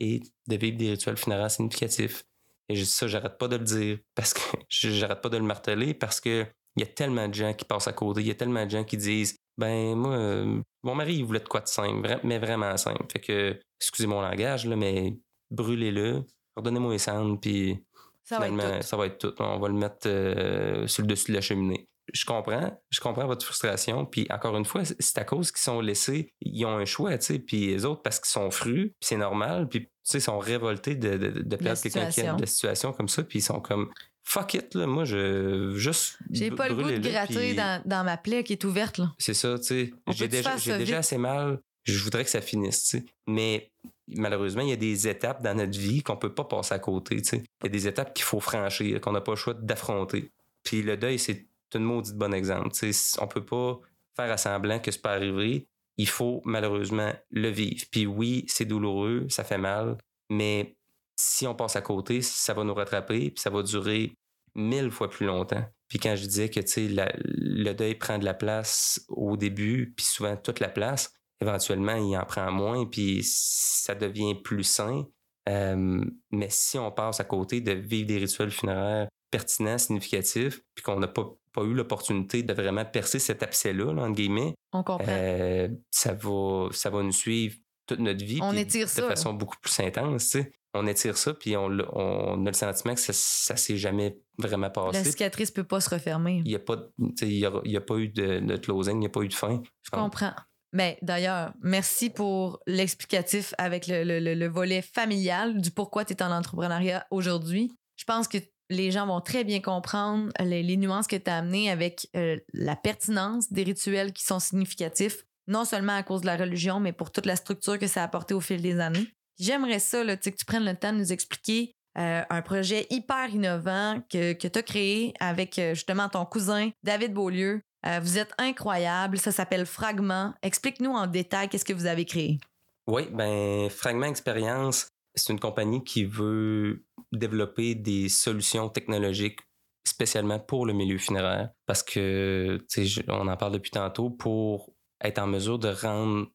[0.00, 2.24] est de vivre des rituels funéraires significatifs.
[2.68, 6.20] Et ça, j'arrête pas de le dire parce que j'arrête pas de le marteler parce
[6.20, 6.46] que
[6.76, 8.70] il y a tellement de gens qui passent à côté, il y a tellement de
[8.70, 12.38] gens qui disent ben moi euh, mon mari il voulait de quoi de simple, mais
[12.38, 13.04] vraiment simple.
[13.12, 15.16] Fait que excusez mon langage là, mais
[15.50, 16.24] brûlez-le,
[16.56, 17.78] redonnez-moi les cendres puis
[18.24, 19.42] ça finalement ça va être tout.
[19.42, 23.26] On va le mettre euh, sur le dessus de la cheminée je comprends, je comprends
[23.26, 24.04] votre frustration.
[24.04, 27.26] Puis encore une fois, c'est à cause qu'ils sont laissés, ils ont un choix, tu
[27.26, 27.38] sais.
[27.38, 29.68] Puis les autres, parce qu'ils sont frus, puis c'est normal.
[29.68, 33.08] Puis tu sais, ils sont révoltés de, de, perdre quelqu'un qui a de situation comme
[33.08, 33.22] ça.
[33.22, 33.90] Puis ils sont comme
[34.24, 34.86] fuck it, là.
[34.86, 36.18] Moi, je juste.
[36.30, 39.12] J'ai pas le goût de gratter dans, dans, ma plaie qui est ouverte, là.
[39.18, 39.94] C'est ça, tu sais.
[40.10, 41.60] J'ai déjà, j'ai déjà assez mal.
[41.84, 43.04] Je voudrais que ça finisse, tu sais.
[43.26, 43.70] Mais
[44.08, 47.20] malheureusement, il y a des étapes dans notre vie qu'on peut pas passer à côté,
[47.20, 47.44] tu sais.
[47.62, 50.30] Il y a des étapes qu'il faut franchir, qu'on n'a pas le choix d'affronter.
[50.62, 52.70] Puis le deuil, c'est c'est une maudite bon exemple.
[52.82, 53.80] On on peut pas
[54.16, 55.68] faire à semblant que c'est pas arrivé.
[55.96, 57.84] Il faut malheureusement le vivre.
[57.90, 59.96] Puis oui, c'est douloureux, ça fait mal,
[60.30, 60.76] mais
[61.16, 64.16] si on passe à côté, ça va nous rattraper, puis ça va durer
[64.54, 65.64] mille fois plus longtemps.
[65.88, 70.36] Puis quand je disais que le deuil prend de la place au début, puis souvent
[70.36, 75.06] toute la place, éventuellement, il en prend moins, puis ça devient plus sain.
[75.46, 80.98] Mais si on passe à côté de vivre des rituels funéraires pertinents, significatifs, puis qu'on
[80.98, 85.06] n'a pas pas eu l'opportunité de vraiment percer cet abcès-là, entre guillemets, on comprend.
[85.08, 88.40] Euh, ça, va, ça va nous suivre toute notre vie.
[88.42, 89.02] On étire ça.
[89.02, 90.52] De façon beaucoup plus intense, tu sais.
[90.76, 94.70] On étire ça, puis on, on, a le sentiment que ça, ça s'est jamais vraiment
[94.70, 94.98] passé.
[94.98, 96.42] La cicatrice peut pas se refermer.
[96.44, 96.88] Il n'y a, pas,
[97.22, 99.62] y a, pas eu de, de closing, il n'y a pas eu de fin.
[99.82, 100.34] Je comprends.
[100.72, 106.22] Mais d'ailleurs, merci pour l'explicatif avec le, le, le, volet familial du pourquoi tu es
[106.24, 107.70] en entrepreneuriat aujourd'hui.
[107.94, 108.38] Je pense que
[108.70, 112.76] les gens vont très bien comprendre les, nuances que tu as amenées avec euh, la
[112.76, 117.10] pertinence des rituels qui sont significatifs, non seulement à cause de la religion, mais pour
[117.10, 119.06] toute la structure que ça a apporté au fil des années.
[119.38, 123.28] J'aimerais ça là, que tu prennes le temps de nous expliquer euh, un projet hyper
[123.30, 127.60] innovant que, que tu as créé avec euh, justement ton cousin David Beaulieu.
[128.02, 130.34] vous êtes incroyable, ça s'appelle Fragment.
[130.42, 132.38] Explique-nous en détail qu'est-ce que vous avez créé.
[132.86, 139.40] Oui, ben Fragment Expérience, c'est une compagnie qui veut développer des solutions technologiques
[139.86, 142.64] spécialement pour le milieu funéraire parce que,
[143.08, 146.26] on en parle depuis tantôt, pour être en mesure de rendre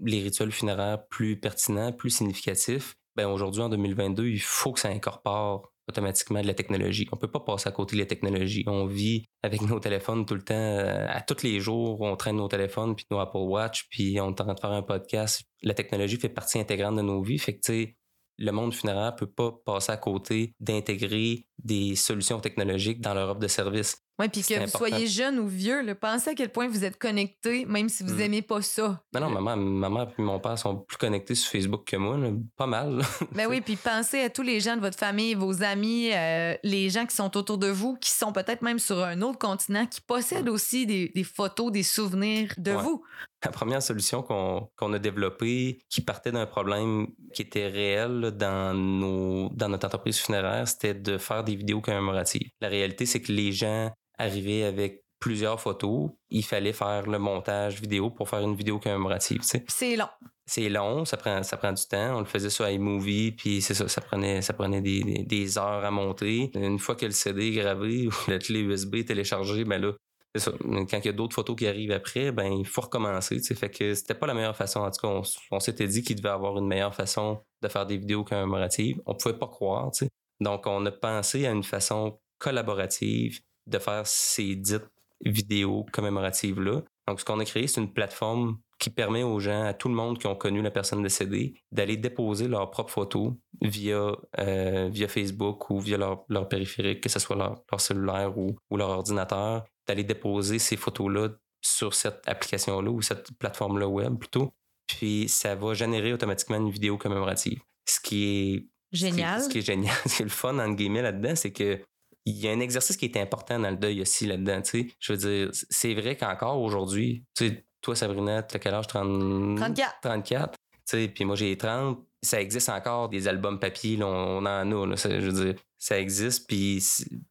[0.00, 4.88] les rituels funéraires plus pertinents, plus significatifs, ben aujourd'hui, en 2022, il faut que ça
[4.88, 7.06] incorpore automatiquement de la technologie.
[7.12, 8.64] On peut pas passer à côté de la technologie.
[8.66, 10.54] On vit avec nos téléphones tout le temps.
[10.54, 14.28] Euh, à tous les jours, on traîne nos téléphones, puis nos Apple Watch, puis on
[14.28, 15.42] est en train de faire un podcast.
[15.62, 17.38] La technologie fait partie intégrante de nos vies.
[17.38, 17.96] Fait que, tu sais,
[18.38, 23.40] le monde funéraire peut pas passer à côté d'intégrer des solutions technologiques dans leur offre
[23.40, 24.03] de service.
[24.20, 27.64] Oui, puis que vous soyez jeune ou vieux, pensez à quel point vous êtes connecté,
[27.66, 28.44] même si vous n'aimez hmm.
[28.44, 29.00] pas ça.
[29.12, 32.16] Non, non, maman, maman et mon père sont plus connectés sur Facebook que moi,
[32.56, 33.02] pas mal.
[33.32, 36.90] Ben oui, puis pensez à tous les gens de votre famille, vos amis, euh, les
[36.90, 40.00] gens qui sont autour de vous, qui sont peut-être même sur un autre continent, qui
[40.00, 43.02] possèdent aussi des, photos, des souvenirs de vous.
[43.44, 49.48] La première solution qu'on a développée, qui partait d'un problème qui était réel dans, nos,
[49.50, 52.48] dans notre entreprise funéraire, c'était de faire des vidéos commémoratives.
[52.60, 56.10] La réalité, c'est que les gens arriver avec plusieurs photos.
[56.28, 59.40] Il fallait faire le montage vidéo pour faire une vidéo commémorative.
[59.42, 60.08] C'est long.
[60.44, 62.16] c'est long, ça prend, ça prend du temps.
[62.16, 65.58] On le faisait sur iMovie, puis c'est ça, ça prenait, ça prenait des, des, des,
[65.58, 66.50] heures à monter.
[66.54, 69.92] Une fois que le CD est gravé ou la clé USB est téléchargée, ben là,
[70.34, 70.52] c'est ça.
[70.60, 73.40] Quand il y a d'autres photos qui arrivent après, ben il faut recommencer.
[73.40, 73.54] T'sais.
[73.54, 74.80] Fait que c'était pas la meilleure façon.
[74.80, 75.22] En tout cas, on,
[75.52, 79.00] on s'était dit qu'il devait avoir une meilleure façon de faire des vidéos commémoratives.
[79.06, 79.90] On pouvait pas croire.
[79.92, 80.10] T'sais.
[80.40, 84.90] Donc, on a pensé à une façon collaborative de faire ces dites
[85.24, 86.82] vidéos commémoratives-là.
[87.06, 89.94] Donc, ce qu'on a créé, c'est une plateforme qui permet aux gens, à tout le
[89.94, 95.08] monde qui ont connu la personne décédée, d'aller déposer leurs propres photos via, euh, via
[95.08, 98.90] Facebook ou via leur, leur, périphérique, que ce soit leur, leur cellulaire ou, ou, leur
[98.90, 104.52] ordinateur, d'aller déposer ces photos-là sur cette application-là ou cette plateforme-là web plutôt.
[104.86, 107.60] Puis ça va générer automatiquement une vidéo commémorative.
[107.86, 109.40] Ce qui est génial.
[109.40, 111.36] Ce qui, est, ce qui est génial, ce qui est le fun entre guillemets là-dedans,
[111.36, 111.80] c'est que
[112.26, 114.62] il y a un exercice qui est important dans le deuil aussi là-dedans.
[114.62, 114.94] Tu sais.
[114.98, 118.86] Je veux dire, c'est vrai qu'encore aujourd'hui, tu sais, toi, Sabrina, tu as quel âge?
[118.86, 119.56] 30...
[119.58, 120.00] 34.
[120.02, 120.54] 34.
[120.90, 121.98] Puis moi, j'ai 30.
[122.22, 124.96] Ça existe encore des albums papier, on, en a.
[124.96, 126.82] Je veux dire, ça existe, puis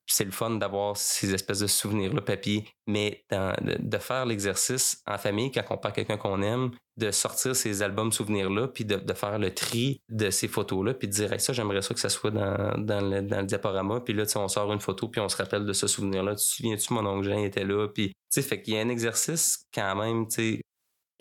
[0.05, 2.67] c'est le fun d'avoir ces espèces de souvenirs-là papier.
[2.85, 7.81] Mais de, faire l'exercice en famille, quand on perd quelqu'un qu'on aime, de sortir ces
[7.81, 11.39] albums souvenirs-là, puis de, de, faire le tri de ces photos-là, puis de dire hey,
[11.39, 14.01] ça, j'aimerais ça que ça soit dans, dans, le, dans le diaporama.
[14.01, 16.35] Puis là, on sort une photo, puis on se rappelle de ce souvenir-là.
[16.35, 17.87] Tu te souviens-tu, mon oncle Jean était là?
[17.87, 20.61] Puis, tu sais, fait qu'il y a un exercice quand même, tu sais,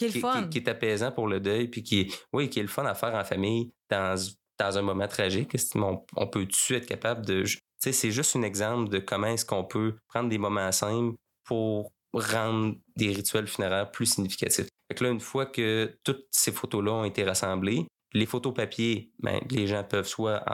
[0.06, 2.68] qui, qui, qui, qui, est apaisant pour le deuil, puis qui, oui, qui est le
[2.68, 4.16] fun à faire en famille dans
[4.58, 5.56] dans un moment tragique.
[5.74, 7.42] On, on peut-tu être capable de.
[7.42, 11.16] Tu sais, c'est juste un exemple de comment est-ce qu'on peut prendre des moments simples
[11.44, 14.68] pour rendre des rituels funéraires plus significatifs.
[14.88, 19.10] Fait que là, une fois que toutes ces photos-là ont été rassemblées, les photos papier,
[19.20, 20.44] ben, les gens peuvent soit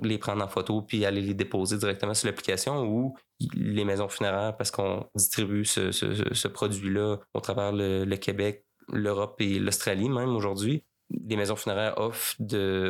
[0.00, 3.14] les prendre en photo puis aller les déposer directement sur l'application ou
[3.54, 8.64] les maisons funéraires parce qu'on distribue ce, ce, ce produit-là au travers le, le Québec,
[8.92, 10.84] l'Europe et l'Australie même aujourd'hui
[11.26, 12.36] les maisons funéraires offrent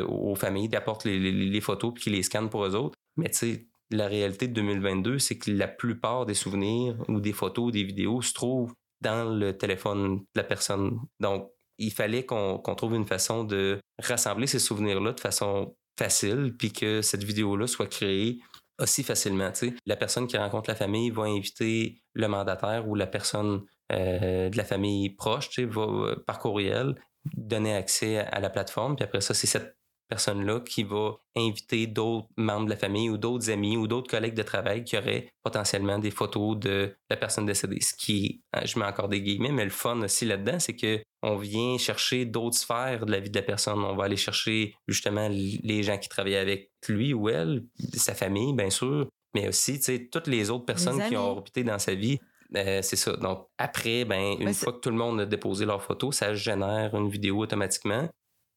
[0.07, 2.97] aux familles d'apporter les, les, photos puis qu'ils les scannent pour eux autres.
[3.17, 7.33] Mais tu sais, la réalité de 2022, c'est que la plupart des souvenirs ou des
[7.33, 10.99] photos, des vidéos se trouvent dans le téléphone de la personne.
[11.19, 16.55] Donc, il fallait qu'on qu trouve une façon de rassembler ces souvenirs-là de façon facile,
[16.57, 18.39] puis que cette vidéo-là soit créée
[18.79, 19.53] aussi facilement.
[19.53, 24.49] sais La personne qui rencontre la famille va inviter le mandataire ou la personne euh,
[24.49, 26.95] de la famille proche, va, par courriel,
[27.35, 28.95] donner accès à la plateforme.
[28.95, 29.77] Puis après ça, c'est cette
[30.09, 34.35] personne-là qui va inviter d'autres membres de la famille ou d'autres amis ou d'autres collègues
[34.35, 37.79] de travail qui auraient potentiellement des photos de la personne décédée.
[37.81, 41.01] Ce qui, hein, je mets encore des guillemets, mais le fun aussi là-dedans, c'est que
[41.23, 43.79] on vient chercher d'autres sphères de la vie de la personne.
[43.79, 48.53] On va aller chercher justement les gens qui travaillent avec lui ou elle, sa famille,
[48.53, 51.95] bien sûr, mais aussi, tu sais, toutes les autres personnes qui ont orbité dans sa
[51.95, 52.19] vie.
[52.55, 53.13] Euh, c'est ça.
[53.17, 56.95] Donc, après, ben, une fois que tout le monde a déposé leurs photos, ça génère
[56.95, 58.07] une vidéo automatiquement.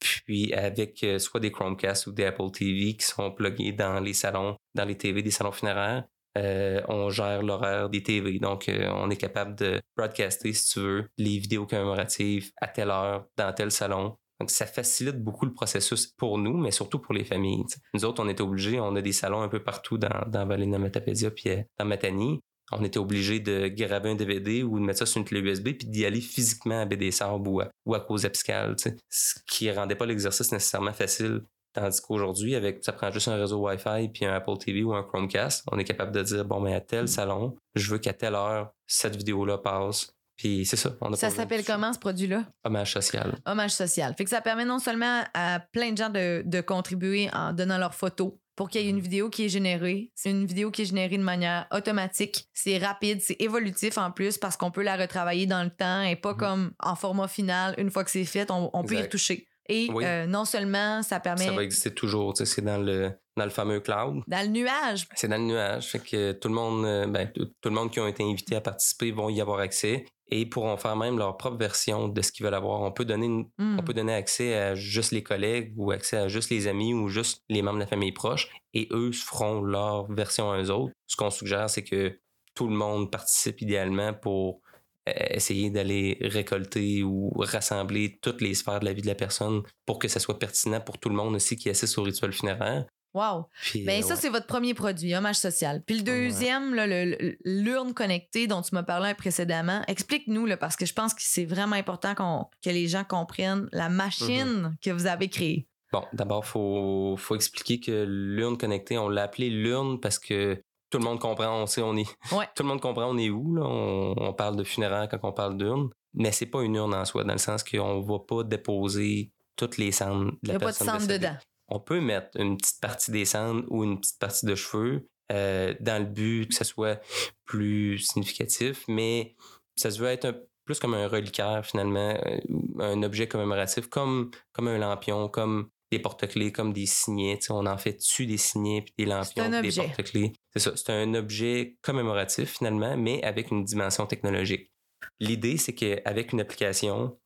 [0.01, 4.13] Puis, avec euh, soit des Chromecast ou des Apple TV qui sont plugués dans les
[4.13, 6.05] salons, dans les TV des salons funéraires,
[6.37, 8.39] euh, on gère l'horaire des TV.
[8.39, 12.91] Donc, euh, on est capable de broadcaster, si tu veux, les vidéos commémoratives à telle
[12.91, 14.17] heure, dans tel salon.
[14.39, 17.65] Donc, ça facilite beaucoup le processus pour nous, mais surtout pour les familles.
[17.65, 17.81] T'sais.
[17.95, 20.67] Nous autres, on est obligés, on a des salons un peu partout dans, dans Vallée
[20.67, 22.41] de Matapédia puis dans Matanie
[22.73, 25.71] on était obligé de graver un DVD ou de mettre ça sur une clé USB
[25.79, 28.77] puis d'y aller physiquement à BD-Sarb ou à, ou à cause Epscal,
[29.09, 31.43] ce qui rendait pas l'exercice nécessairement facile.
[31.73, 35.03] Tandis qu'aujourd'hui, avec ça prend juste un réseau Wi-Fi puis un Apple TV ou un
[35.03, 38.35] Chromecast, on est capable de dire bon, mais à tel salon, je veux qu'à telle
[38.35, 40.11] heure, cette vidéo-là passe.
[40.37, 40.95] Puis c'est ça.
[41.01, 42.45] On a ça s'appelle comment ce produit-là?
[42.65, 43.39] Hommage social.
[43.47, 44.15] Hommage social.
[44.17, 47.79] Fait que ça permet non seulement à plein de gens de, de contribuer en donnant
[47.79, 50.11] leurs photos, pour qu'il y ait une vidéo qui est générée.
[50.15, 52.49] C'est une vidéo qui est générée de manière automatique.
[52.55, 56.17] C'est rapide, c'est évolutif en plus parce qu'on peut la retravailler dans le temps et
[56.17, 56.39] pas mmh.
[56.39, 57.75] comme en format final.
[57.79, 59.47] Une fois que c'est fait, on, on peut y retoucher.
[59.69, 60.05] Et oui.
[60.05, 61.45] euh, non seulement ça permet.
[61.45, 64.23] Ça va exister toujours, tu sais, c'est dans le, dans le fameux cloud.
[64.27, 65.07] Dans le nuage.
[65.15, 65.87] C'est dans le nuage.
[65.89, 69.11] Fait que tout le monde, ben, tout le monde qui ont été invités à participer
[69.11, 72.55] vont y avoir accès et pourront faire même leur propre version de ce qu'ils veulent
[72.55, 72.81] avoir.
[72.83, 73.79] On peut donner, une, mm.
[73.79, 77.09] on peut donner accès à juste les collègues ou accès à juste les amis ou
[77.09, 80.93] juste les membres de la famille proche et eux feront leur version à eux autres.
[81.07, 82.19] Ce qu'on suggère, c'est que
[82.55, 84.61] tout le monde participe idéalement pour
[85.09, 89.63] euh, essayer d'aller récolter ou rassembler toutes les sphères de la vie de la personne
[89.85, 92.87] pour que ça soit pertinent pour tout le monde aussi qui assiste au rituel funéraire.
[93.17, 93.47] Wow.
[93.63, 94.21] Puis, ben, euh, ça, ouais.
[94.21, 95.83] c'est votre premier produit, hommage social.
[95.87, 97.39] Puis le deuxième, ouais.
[97.45, 101.77] l'urne connectée dont tu m'as parlé précédemment, explique-nous, parce que je pense que c'est vraiment
[101.77, 104.85] important qu que les gens comprennent la machine mm -hmm.
[104.85, 105.67] que vous avez créée.
[105.93, 110.61] Bon, d'abord, il faut, faut expliquer que l'urne connectée, on l'a appelée l'urne parce que
[110.91, 112.11] tout le monde comprend, on sait, on est.
[112.39, 112.47] Ouais.
[112.55, 113.63] tout le monde comprend, on est où, là?
[113.65, 115.89] On, on parle de funéraire quand on parle d'urne.
[116.15, 119.79] Mais c'est pas une urne en soi, dans le sens qu'on va pas déposer toutes
[119.79, 121.19] les cendres de Il la n'y a pas de cendre décédée.
[121.19, 121.37] dedans.
[121.69, 125.75] On peut mettre une petite partie des cendres ou une petite partie de cheveux euh,
[125.81, 127.01] dans le but que ce soit
[127.45, 129.35] plus significatif, mais
[129.77, 132.39] ça se veut être un- plus comme un reliquaire finalement, euh,
[132.81, 137.39] un objet commémoratif comme, comme un lampion, comme des porte-clés, comme des signets.
[137.51, 140.33] On en fait dessus des signets puis des lampions, puis des porte-clés.
[140.53, 144.73] C'est ça, c'est un objet commémoratif finalement, mais avec une dimension technologique.
[145.21, 147.17] L'idée, c'est qu'avec une application,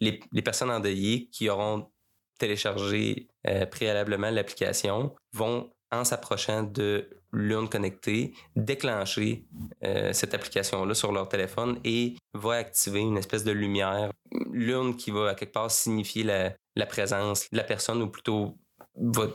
[0.00, 1.90] les, les personnes endeuillées qui auront
[2.38, 9.46] téléchargé euh, préalablement l'application vont, en s'approchant de l'urne connectée, déclencher
[9.84, 14.10] euh, cette application-là sur leur téléphone et va activer une espèce de lumière.
[14.52, 18.56] L'urne qui va à quelque part signifier la, la présence de la personne ou plutôt
[18.96, 19.28] va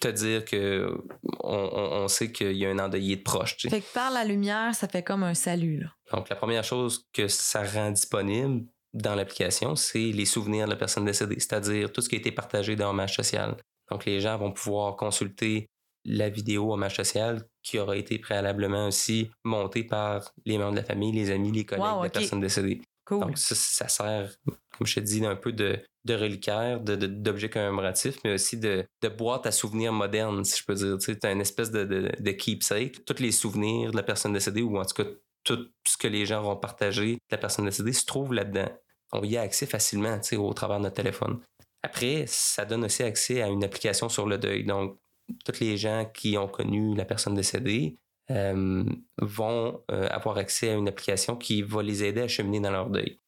[0.00, 0.94] te dire que
[1.40, 3.56] on, sait qu'il y a un endeuillé de proche.
[3.56, 3.76] tu sais.
[3.76, 5.80] Fait que par la lumière, ça fait comme un salut.
[5.80, 5.88] Là.
[6.12, 10.76] Donc, la première chose que ça rend disponible dans l'application, c'est les souvenirs de la
[10.76, 13.56] personne décédée, c'est-à-dire tout ce qui a été partagé dans Hommage social.
[13.90, 15.66] Donc, les gens vont pouvoir consulter
[16.06, 20.84] la vidéo Hommage social qui aura été préalablement aussi montée par les membres de la
[20.84, 22.80] famille, les amis, les collègues Wow, de la personne décédée.
[23.06, 23.20] Cool.
[23.20, 27.06] Donc, ça, ça sert, comme je te dis, un peu de, de reliquaire, de- de-
[27.06, 30.96] d'objet commémoratif, mais aussi de, de boîte à souvenirs moderne, si je peux dire.
[30.98, 33.04] Tu sais, as une espèce de, de, de keepsake.
[33.04, 35.10] Tous les souvenirs de la personne décédée, ou en tout cas,
[35.42, 38.70] tout ce que les gens vont partager de la personne décédée se trouve là-dedans.
[39.14, 41.40] On y a accès facilement, au travers de notre téléphone.
[41.82, 44.64] Après, ça donne aussi accès à une application sur le deuil.
[44.64, 44.98] Donc,
[45.44, 47.98] tous les gens qui ont connu la personne décédée
[48.30, 48.84] euh,
[49.18, 52.90] vont euh, avoir accès à une application qui va les aider à cheminer dans leur
[52.90, 53.20] deuil.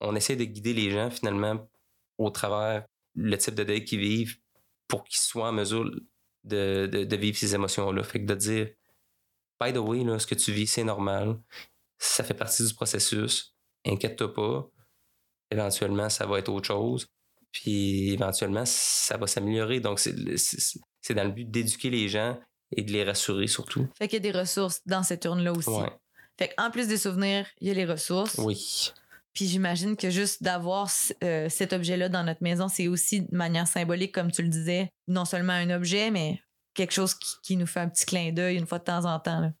[0.00, 1.68] On essaie de guider les gens finalement
[2.18, 2.84] au travers
[3.14, 4.36] le type de deuil qu'ils vivent
[4.88, 5.84] pour qu'ils soient en mesure
[6.44, 8.02] de, de- de vivre ces émotions-là.
[8.04, 8.68] Fait que de dire,
[9.60, 11.38] by the way, là, ce que tu vis, c'est normal.
[11.98, 13.56] Ça fait partie du processus.
[13.86, 14.70] Inquiète-toi pas.
[15.54, 17.06] Éventuellement, ça va être autre chose.
[17.52, 19.78] Puis éventuellement, ça va s'améliorer.
[19.80, 20.14] Donc, c'est-
[21.14, 22.38] dans le but d'éduquer les gens
[22.76, 23.86] et de les rassurer surtout.
[23.96, 25.68] Fait qu'il y a des ressources dans cette urne-là aussi.
[25.70, 25.90] Ouais.
[26.38, 28.38] Fait qu'en plus des souvenirs, il y a les ressources.
[28.38, 28.90] Oui.
[29.34, 30.90] Puis j'imagine que juste d'avoir
[31.22, 34.90] euh, cet objet-là dans notre maison, c'est aussi de manière symbolique, comme tu le disais,
[35.08, 36.40] non seulement un objet, mais
[36.72, 39.18] quelque chose qui, qui nous fait un petit clin d'œil une fois de temps en
[39.20, 39.40] temps.
[39.40, 39.52] là.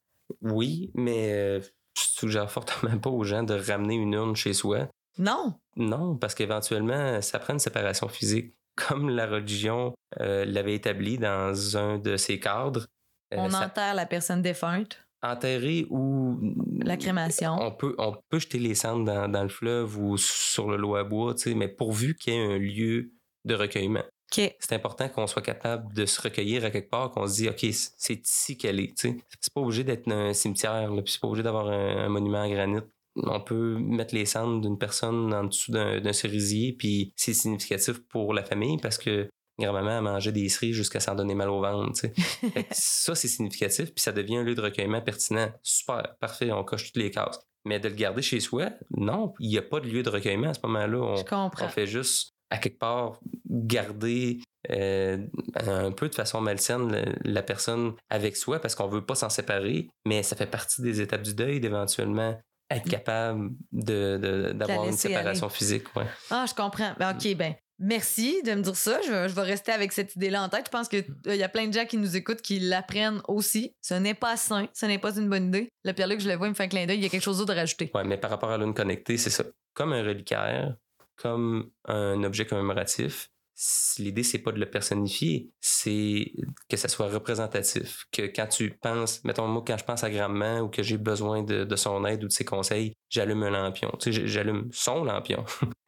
[0.42, 1.60] Oui, mais euh,
[1.96, 4.88] je suggère fortement pas aux gens de ramener une urne chez soi.
[5.18, 5.54] Non!
[5.76, 8.54] Non, parce qu'éventuellement, ça prend une séparation physique.
[8.88, 12.86] Comme la religion euh, l'avait établi dans un de ses cadres.
[13.32, 16.38] euh, On ça- enterre la personne défunte, enterrer ou
[16.82, 17.54] la crémation.
[17.60, 20.96] on peut, on peut jeter les cendres dans, dans le fleuve ou sur le lot
[20.96, 23.12] à bois, tu sais, mais pourvu qu'il y ait un lieu
[23.44, 24.02] de recueillement.
[24.36, 24.52] OK.
[24.58, 27.64] C'est important qu'on soit capable de se recueillir à quelque part, qu'on se dit, OK,
[27.70, 28.96] c'est ici qu'elle est.
[28.98, 29.16] tu sais.
[29.40, 32.50] C'est pas obligé d'être un cimetière, puis c'est pas obligé d'avoir un, un monument en
[32.50, 32.80] granit.
[33.16, 38.34] On peut mettre les cendres d'une personne en dessous d'un cerisier, puis c'est significatif pour
[38.34, 42.06] la famille parce que grand-maman a mangé des cerises jusqu'à s'en donner mal au ventre.
[42.70, 45.52] ça, c'est significatif, puis ça devient un lieu de recueillement pertinent.
[45.62, 47.40] Super, parfait, on coche toutes les cases.
[47.64, 50.50] Mais de le garder chez soi, non, il n'y a pas de lieu de recueillement
[50.50, 50.98] à ce moment-là.
[50.98, 51.66] On, Je comprends.
[51.66, 54.40] on fait juste, à quelque part, garder
[54.70, 55.18] euh,
[55.54, 59.30] un peu de façon malsaine la, la personne avec soi parce qu'on veut pas s'en
[59.30, 62.36] séparer, mais ça fait partie des étapes du deuil d'éventuellement
[62.76, 65.94] être capable de, d'avoir une séparation physique.
[65.96, 66.04] Ouais.
[66.30, 66.92] Ah, je comprends.
[66.98, 69.00] Ben, OK, ben, merci de me dire ça.
[69.06, 70.66] Je, vais- je vais rester avec cette idée-là en tête.
[70.66, 73.74] Je pense qu'il y a plein de gens qui nous écoutent qui l'apprennent aussi.
[73.82, 74.66] Ce n'est pas sain.
[74.72, 75.68] Ce n'est pas une bonne idée.
[75.84, 76.98] Le Pierre-Luc, je le vois, il me fait un clin d'œil.
[76.98, 77.90] Il y a quelque chose d'autre à rajouter.
[77.94, 79.44] Ouais, mais par rapport à l'une connectée, c'est ça.
[79.74, 80.76] Comme un reliquaire,
[81.16, 83.30] comme un objet commémoratif,
[83.98, 86.32] l'idée, c'est pas de le personnifier, c'est
[86.68, 88.04] que ça soit représentatif.
[88.10, 91.42] Que quand tu penses, mettons, moi, quand je pense à grand-mère ou que j'ai besoin
[91.42, 93.90] de, de son aide ou de ses conseils, j'allume un lampion.
[94.00, 95.44] Tu sais, j'allume son lampion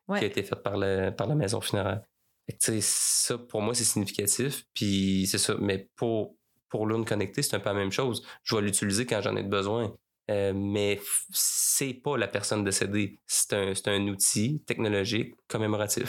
[0.08, 0.18] Ouais.
[0.20, 2.02] qui a été fait par la, par la maison funéraire.
[2.48, 4.64] Tu sais, ça, pour moi, c'est significatif.
[4.72, 5.56] Puis c'est ça.
[5.60, 6.36] Mais pour,
[6.68, 8.24] pour l'une connectée, c'est un peu la même chose.
[8.44, 9.92] Je vais l'utiliser quand j'en ai besoin.
[10.30, 11.00] Euh, mais
[11.30, 13.18] c'est pas la personne décédée.
[13.26, 16.06] C'est un, c'est un outil technologique commémoratif.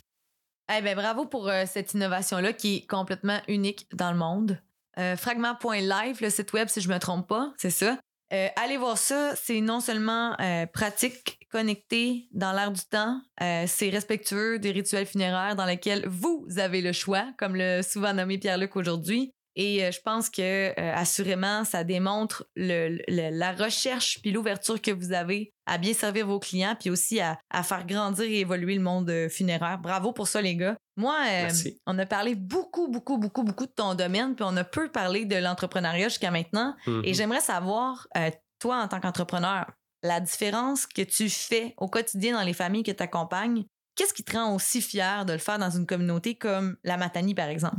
[0.75, 4.61] Eh ben, bravo pour euh, cette innovation-là qui est complètement unique dans le monde.
[4.97, 7.97] Euh, Fragment.live, le site web, si je me trompe pas, c'est ça.
[8.33, 9.33] Euh, allez voir ça.
[9.35, 15.55] C'est non seulement euh, pratique, connecté dans l'air du temps, c'est respectueux des rituels funéraires
[15.55, 19.33] dans lesquels vous avez le choix, comme le souvent nommé Pierre-Luc aujourd'hui.
[19.59, 24.79] Et euh, je pense que euh, assurément, ça démontre le- le- la recherche puis l'ouverture
[24.81, 28.39] que vous avez à bien servir vos clients puis aussi à, à faire grandir et
[28.41, 29.79] évoluer le monde euh, funéraire.
[29.79, 30.77] Bravo pour ça, les gars.
[30.95, 31.47] Moi, euh,
[31.87, 35.25] on a parlé beaucoup, beaucoup, beaucoup, beaucoup de ton domaine puis on a peu parlé
[35.25, 36.75] de l'entrepreneuriat jusqu'à maintenant.
[36.85, 37.01] Mhm.
[37.03, 38.29] Et j'aimerais savoir, euh,
[38.59, 39.65] toi, en tant qu'entrepreneur,
[40.03, 44.23] la différence que tu fais au quotidien dans les familles que tu accompagnes qu'est-ce qui
[44.23, 47.77] te rend aussi fier de le faire dans une communauté comme la Matanie, par exemple?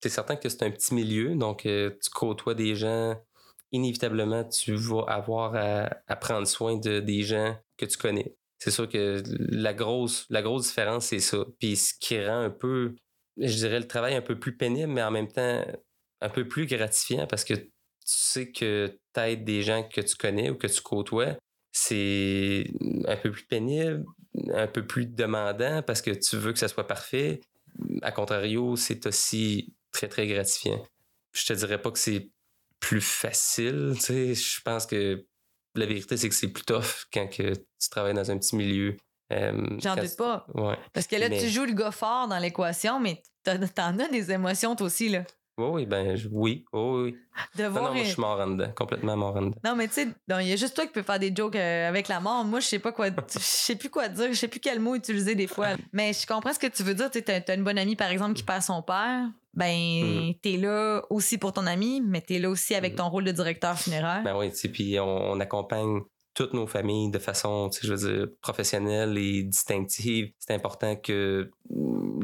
[0.00, 3.16] C'est certain que c'est un petit milieu, donc euh, tu côtoies des gens,
[3.72, 8.34] inévitablement, tu vas avoir à, prendre soin de, des gens que tu connais.
[8.58, 11.44] C'est sûr que la grosse, la grosse différence, c'est ça.
[11.58, 12.94] Puis ce qui rend un peu,
[13.36, 15.62] je dirais, le travail un peu plus pénible, mais en même temps
[16.20, 17.70] un peu plus gratifiant parce que tu
[18.04, 21.36] sais que tu aides des gens que tu connais ou que tu côtoies.
[21.72, 22.70] C'est
[23.06, 24.04] un peu plus pénible,
[24.54, 27.40] un peu plus demandant parce que tu veux que ça soit parfait.
[28.00, 30.84] À contrario, c'est aussi très, très gratifiant.
[31.32, 32.30] Je te dirais pas que c'est
[32.80, 34.34] plus facile, tu sais.
[34.34, 35.26] Je pense que
[35.74, 38.96] la vérité, c'est que c'est plus tough quand que tu travailles dans un petit milieu.
[39.32, 40.46] Euh, J'en doute pas.
[40.92, 44.76] Parce que là, tu joues le gars fort dans l'équation, mais t'en as des émotions
[44.76, 45.24] toi aussi, là.
[45.58, 47.16] Oui, oui, ben oui, oh, oui.
[47.56, 49.58] De voir non, moi, je suis mort en dedans, complètement mort en dedans.
[49.64, 50.08] Non, mais tu sais,
[50.40, 52.44] il y a juste toi qui peux faire des jokes euh, avec la mort.
[52.44, 54.94] Moi, je sais pas quoi, je sais plus quoi dire, je sais plus quel mot
[54.94, 55.68] utiliser des fois.
[55.94, 57.10] Mais je comprends ce que tu veux dire.
[57.10, 59.30] Tu as, une bonne amie, par exemple, qui perd son père.
[59.54, 60.38] Ben, mm-hmm.
[60.42, 62.96] tu es là aussi pour ton ami, mais tu es là aussi avec mm-hmm.
[62.96, 64.22] ton rôle de directeur funéraire.
[64.22, 66.00] Ben oui, tu sais, puis on, accompagne
[66.34, 70.30] toutes nos familles de façon, je veux dire, professionnelle et distinctive.
[70.38, 71.50] C'est important que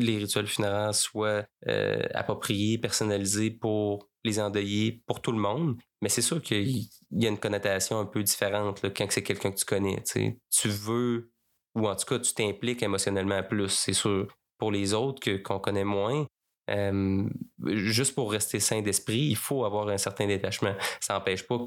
[0.02, 5.80] les rituels funéraires soient euh, appropriés, personnalisés pour les endeuillés, pour tout le monde.
[6.00, 9.58] Mais c'est sûr qu'il y a une connotation un peu différente quand c'est quelqu'un que
[9.58, 10.02] tu connais.
[10.04, 11.32] Tu veux,
[11.74, 14.28] ou en tout cas, tu t'impliques émotionnellement plus, c'est sûr.
[14.58, 16.26] Pour les autres que, qu'on connaît moins,
[16.70, 17.28] euh,
[17.64, 20.74] juste pour rester sain d'esprit, il faut avoir un certain détachement.
[21.00, 21.58] Ça n'empêche pas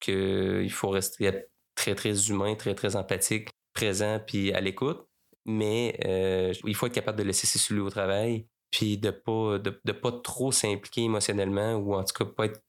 [0.00, 5.06] qu'il faut rester très, très humain, très, très empathique, présent, puis à l'écoute.
[5.46, 9.58] Mais euh, il faut être capable de laisser ses souliers au travail, puis de pas,
[9.58, 12.62] de, pas trop s'impliquer émotionnellement, ou en tout cas pas, être,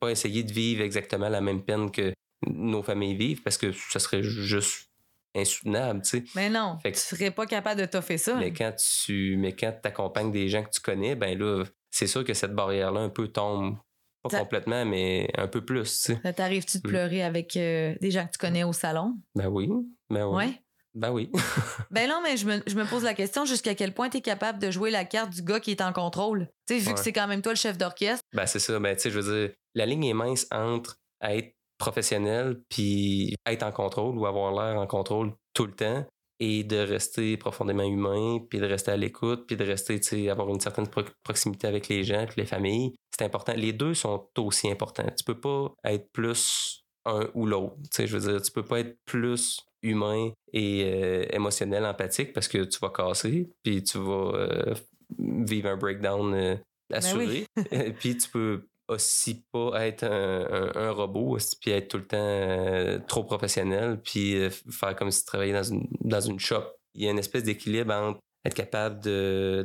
[0.00, 2.12] pas essayer de vivre exactement la même peine que
[2.46, 4.90] nos familles vivent, parce que ça serait juste
[5.34, 6.24] insoutenable, tu sais.
[6.34, 8.34] Mais non, fait que, tu serais pas capable de t'offrir ça.
[8.34, 12.24] Mais quand tu mais quand accompagnes des gens que tu connais, ben là, c'est sûr
[12.24, 13.76] que cette barrière-là un peu tombe
[14.22, 16.02] pas complètement, mais un peu plus.
[16.02, 16.32] Tu sais.
[16.32, 16.90] T'arrives-tu de mm.
[16.90, 19.16] pleurer avec euh, des gens que tu connais au salon?
[19.34, 19.68] Ben oui.
[20.10, 20.36] Ben oui.
[20.36, 20.62] Ouais?
[20.94, 21.30] Ben oui.
[21.90, 24.70] ben non, mais je me, pose la question jusqu'à quel point tu es capable de
[24.70, 26.48] jouer la carte du gars qui est en contrôle?
[26.66, 28.24] Tu sais, vu que c'est quand même toi le chef d'orchestre.
[28.32, 28.78] Ben c'est ça.
[28.78, 33.62] Ben tu sais, je veux dire, la ligne est mince entre être professionnel puis être
[33.62, 36.06] en contrôle ou avoir l'air en contrôle tout le temps
[36.40, 40.28] et de rester profondément humain, puis de rester à l'écoute, puis de rester, tu sais,
[40.30, 40.88] avoir une certaine
[41.22, 42.94] proximité avec les gens, puis les familles.
[43.14, 43.52] C'est important.
[43.54, 45.06] Les deux sont aussi importants.
[45.16, 47.76] Tu peux pas être plus un ou l'autre.
[47.82, 52.32] Tu sais, je veux dire, tu peux pas être plus humain et euh, émotionnel, empathique,
[52.32, 54.74] parce que tu vas casser, puis tu vas euh,
[55.18, 56.56] vivre un breakdown euh,
[56.88, 57.46] ben assuré.
[57.98, 63.22] puis tu peux aussi pas être un, robot, puis être tout le temps euh, trop
[63.22, 64.36] professionnel, puis
[64.70, 66.64] faire comme si tu travaillais dans une, dans une shop.
[66.94, 69.00] Il y a une espèce d'équilibre entre être capable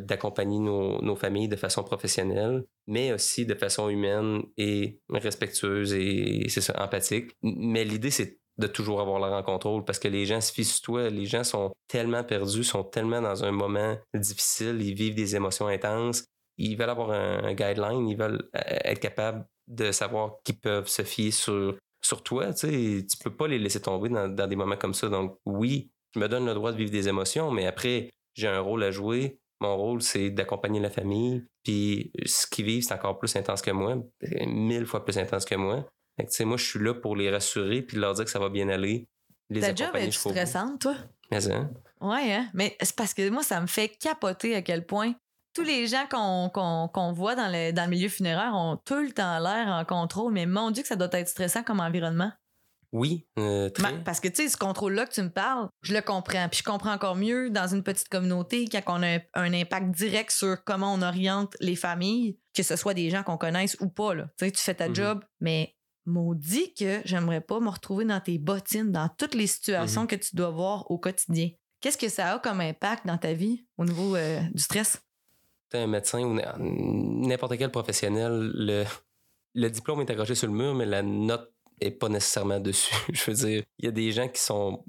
[0.05, 6.45] d'accompagner nos, nos, familles de façon professionnelle, mais aussi de façon humaine et respectueuse et,
[6.49, 7.31] c'est ça, empathique.
[7.41, 10.65] Mais l'idée, c'est de toujours avoir l'air en contrôle parce que les gens se fient
[10.65, 11.09] sur toi.
[11.09, 15.67] Les gens sont tellement perdus, sont tellement dans un moment difficile, ils vivent des émotions
[15.67, 16.23] intenses
[16.57, 21.01] ils veulent avoir un, guideline, ils veulent euh, être capables de savoir qu'ils peuvent se
[21.01, 22.53] fier sur, sur toi.
[22.53, 25.09] Tu sais, tu peux pas les laisser tomber dans, des moments comme ça.
[25.09, 28.59] Donc, oui, je me donne le droit de vivre des émotions, mais après, j'ai un
[28.59, 29.39] rôle à jouer.
[29.61, 31.45] Mon rôle, c'est d'accompagner la famille.
[31.63, 33.97] Puis, ce qu'ils vivent, c'est encore plus intense que moi,
[34.45, 35.85] mille fois plus intense que moi.
[36.19, 38.49] Tu sais, moi, je suis là pour les rassurer puis leur dire que ça va
[38.49, 39.07] bien aller.
[39.49, 40.95] Les Ta job est stressante, toi?
[41.31, 41.69] Mais, hein?
[42.01, 42.49] Ouais, hein?
[42.53, 45.13] Mais c'est parce que moi, ça me fait capoter à quel point
[45.53, 49.39] tous les gens qu'on voit dans le, dans le milieu funéraire ont tout le temps
[49.39, 52.31] l'air en contrôle, mais mon Dieu que ça doit être stressant comme environnement.
[52.91, 53.69] Oui, euh,
[54.05, 56.47] Parce que, tu sais, ce contrôle-là que tu me parles, je le comprends.
[56.49, 60.31] Puis je comprends encore mieux dans une petite communauté quand on a un, impact direct
[60.31, 64.15] sur comment on oriente les familles, que ce soit des gens qu'on connaisse ou pas.
[64.15, 64.95] Tu sais, tu fais ta mm-hmm.
[64.95, 65.74] job, mais
[66.05, 70.07] maudit que j'aimerais pas me retrouver dans tes bottines, dans toutes les situations mm-hmm.
[70.07, 71.49] que tu dois voir au quotidien.
[71.81, 75.01] Qu'est-ce que ça a comme impact dans ta vie au niveau euh, du stress?
[75.73, 76.39] un médecin ou
[77.27, 78.85] n'importe quel professionnel, le,
[79.55, 81.51] le diplôme est accroché sur le mur, mais la note
[81.81, 82.95] est pas nécessairement dessus.
[83.13, 84.85] je veux dire, il y a des gens qui sont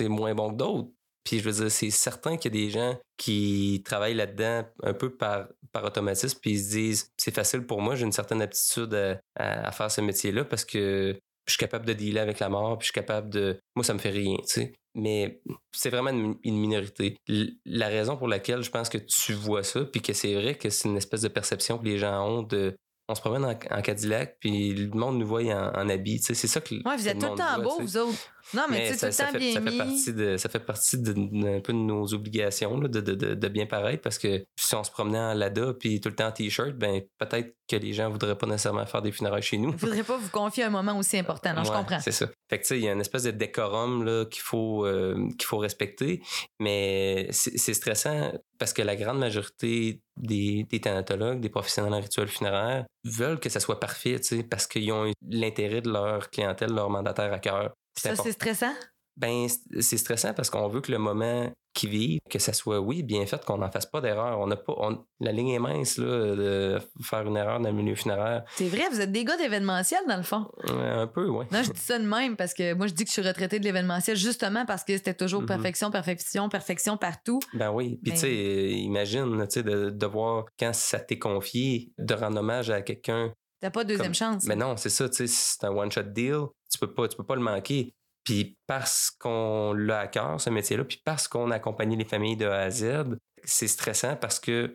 [0.00, 0.90] moins bons que d'autres.
[1.24, 4.94] Puis je veux dire, c'est certain qu'il y a des gens qui travaillent là-dedans un
[4.94, 8.42] peu par, par automatisme, puis ils se disent c'est facile pour moi, j'ai une certaine
[8.42, 8.94] aptitude
[9.36, 12.86] à, faire ce métier-là parce que je suis capable de dealer avec la mort, puis
[12.86, 13.58] je suis capable de.
[13.74, 15.40] Moi, ça me fait rien, tu sais mais
[15.72, 17.16] c'est vraiment une, minorité.
[17.64, 20.70] la raison pour laquelle je pense que tu vois ça, puis que c'est vrai que
[20.70, 22.74] c'est une espèce de perception que les gens ont de
[23.08, 26.20] on se promène en, Cadillac, puis le monde nous voit en, habit.
[26.20, 26.76] C'est ça que.
[26.76, 28.32] Ouais, vous êtes tout le temps beau, vous autres.
[28.54, 30.48] Non, mais, tu sais, tout le ça, temps fait, bien ça fait partie de ça
[30.48, 34.18] fait partie de, un peu de nos obligations là, de, de, de, bien paraître parce
[34.18, 37.54] que si on se promenait en Lada puis tout le temps en t-shirt, ben peut-être
[37.68, 39.72] que les gens voudraient pas nécessairement faire des funérailles chez nous.
[39.72, 41.54] Je voudrais pas vous confier un moment aussi important.
[41.54, 42.00] Non, je comprends.
[42.00, 42.26] C'est ça.
[42.48, 45.28] Fait que tu sais, il y a une espèce de décorum là, qu'il faut euh,
[45.38, 46.22] qu'il faut respecter,
[46.58, 52.00] mais c'est c'est stressant parce que la grande majorité des, des thanatologues, des professionnels en
[52.00, 56.30] rituel funéraire veulent que ça soit parfait, tu sais, parce qu'ils ont l'intérêt de leur
[56.30, 57.72] clientèle, leur mandataire à cœur.
[57.96, 58.72] Ça, c'est stressant?
[59.16, 59.46] Ben,
[59.80, 63.26] c'est stressant parce qu'on veut que le moment qu'ils vivent, que ça soit, oui, bien
[63.26, 64.38] fait, qu'on n'en fasse pas d'erreur.
[64.40, 67.74] On n'a pas, on- la ligne est mince, là, de faire une erreur dans le
[67.74, 68.44] milieu funéraire.
[68.56, 70.50] C'est vrai, vous êtes des gars d'événementiel, dans le fond.
[70.70, 71.44] Euh, un peu, oui.
[71.52, 73.58] Non, je dis ça de même parce que moi, je dis que je suis retraité
[73.60, 75.48] de l'événementiel justement parce que c'était toujours Mhm.
[75.48, 77.40] perfection, perfection, perfection partout.
[77.52, 78.00] Ben oui.
[78.02, 82.14] Puis, Ben- tu sais, imagine, tu sais, de, de voir quand ça t'est confié, de
[82.14, 83.32] rendre hommage à quelqu'un.
[83.60, 84.44] T'as pas de deuxième Comme- chance.
[84.46, 86.44] Mais non, c'est ça, tu sais, c'est un one-shot deal.
[86.70, 87.94] Tu peux pas, tu peux pas le manquer.
[88.24, 92.36] Puis parce qu'on l'a à cœur, ce métier-là, puis parce qu'on a accompagné les familles
[92.36, 94.74] de A à Z, c'est stressant parce que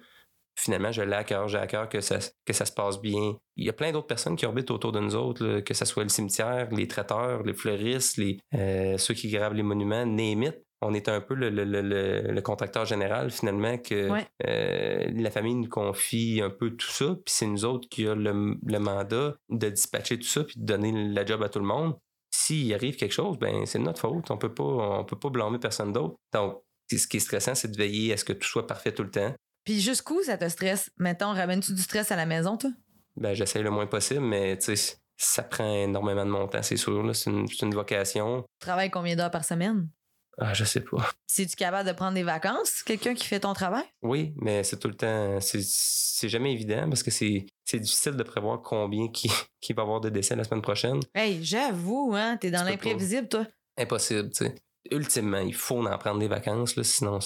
[0.57, 3.37] finalement, je l'ai à cœur, j'ai à cœur que ça, que ça se passe bien.
[3.57, 6.03] Il y a plein d'autres personnes qui orbitent autour de nous autres, que ce soit
[6.03, 10.64] le cimetière, les traiteurs, les fleuristes, les, euh, ceux qui gravent les monuments, name it.
[10.85, 14.25] On est un peu le, le, le, le- le contracteur général, finalement, que Ouais.
[14.47, 18.15] euh, la famille nous confie un peu tout ça, puis c'est nous autres qui a
[18.15, 18.33] le,
[18.79, 21.95] mandat de dispatcher tout ça, puis de donner la job à tout le monde.
[22.31, 24.29] S'il arrive quelque chose, ben c'est de notre faute.
[24.29, 26.15] On peut pas, on peut pas blâmer personne d'autre.
[26.33, 26.61] Donc,
[26.91, 29.09] ce qui est stressant, c'est de veiller à ce que tout soit parfait tout le
[29.11, 29.33] temps.
[29.63, 30.91] Puis jusqu'où ça te stresse?
[30.97, 32.69] Mettons, ramènes-tu du stress à la maison, toi?
[33.15, 36.75] Ben, j'essaie le moins possible, mais tu sais, ça prend énormément de mon temps, c'est
[36.77, 37.15] sûr.
[37.15, 38.41] C'est une, c'est une vocation.
[38.59, 39.87] Tu travailles combien d'heures par semaine?
[40.37, 41.09] Ah, je sais pas.
[41.27, 43.83] Si tu capable de prendre des vacances, quelqu'un qui fait ton travail?
[44.01, 45.39] Oui, mais c'est tout le temps.
[45.41, 49.29] C'est, c'est jamais évident parce que c'est, c'est difficile de prévoir combien qui,
[49.61, 50.99] qui va y avoir de décès la semaine prochaine.
[51.13, 53.45] Hey, j'avoue, hein, t'es dans l'imprévisible, toi.
[53.77, 54.55] Impossible, tu sais.
[54.91, 57.19] Ultimement, il faut en prendre des vacances, là, sinon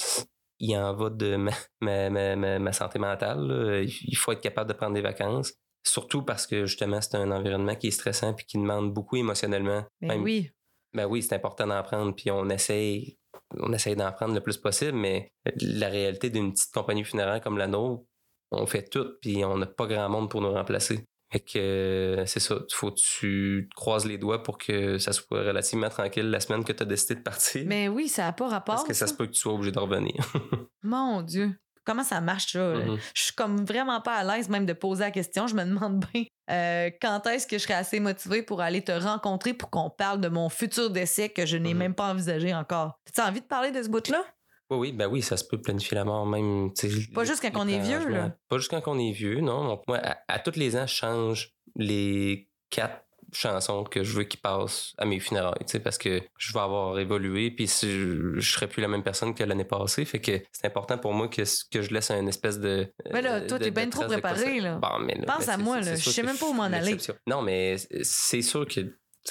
[0.61, 1.51] il en va de ma,
[1.81, 3.39] ma, ma, ma- ma santé mentale.
[3.47, 3.81] là.
[3.81, 5.53] Il faut être capable de prendre des vacances.
[5.83, 9.85] Surtout parce que justement, c'est un environnement qui est stressant puis qui demande beaucoup émotionnellement.
[10.01, 10.51] Ben Même- oui.
[10.93, 13.17] Ben oui, c'est important d'en prendre, puis on essaye,
[13.59, 15.31] on essaye d'en prendre le plus possible, mais
[15.61, 18.03] la réalité d'une petite compagnie funéraire comme la nôtre,
[18.51, 21.05] on fait tout, puis on n'a pas grand monde pour nous remplacer.
[21.31, 25.43] Fait que euh, c'est ça, faut que tu croises les doigts pour que ça soit
[25.43, 27.65] relativement tranquille la semaine que tu as décidé de partir.
[27.67, 28.75] Mais oui, ça n'a pas rapport.
[28.75, 29.13] parce que ça ça.
[29.13, 30.15] se peut que tu sois obligé de revenir.
[30.83, 31.55] Mon Dieu.
[31.89, 32.59] Comment ça marche, ça?
[32.75, 32.99] Mhm.
[33.15, 35.47] Je suis comme vraiment pas à l'aise même de poser la question.
[35.47, 38.91] Je me demande bien euh, quand est-ce que je serais assez motivée pour aller te
[38.91, 41.79] rencontrer pour qu'on parle de mon futur décès que je n'ai Mhm.
[41.79, 42.99] même pas envisagé encore?
[43.11, 44.23] Tu as envie de parler de ce bout-là?
[44.69, 46.69] Oui, oui, ben oui, ça se peut planifier la mort même.
[47.15, 48.35] Pas juste quand on est vieux, là.
[48.49, 49.81] Pas juste quand on est vieux, non.
[49.87, 53.01] Moi, à, à tous les ans, je change les quatre
[53.33, 57.51] chansons que je veux qui passent à mes funérailles, parce que je vais avoir évolué,
[57.51, 60.67] puis si je, je serai plus la même personne que l'année passée, fait que c'est
[60.67, 62.91] important pour moi que, que je laisse une espèce de.
[63.11, 64.75] Mais là, euh, toi, t'es bien trop préparé, là.
[64.81, 65.95] Bon, mais là, Pense à moi, là.
[65.95, 66.97] Je sais même pas où m'en aller.
[67.27, 68.81] Non, mais c'est sûr que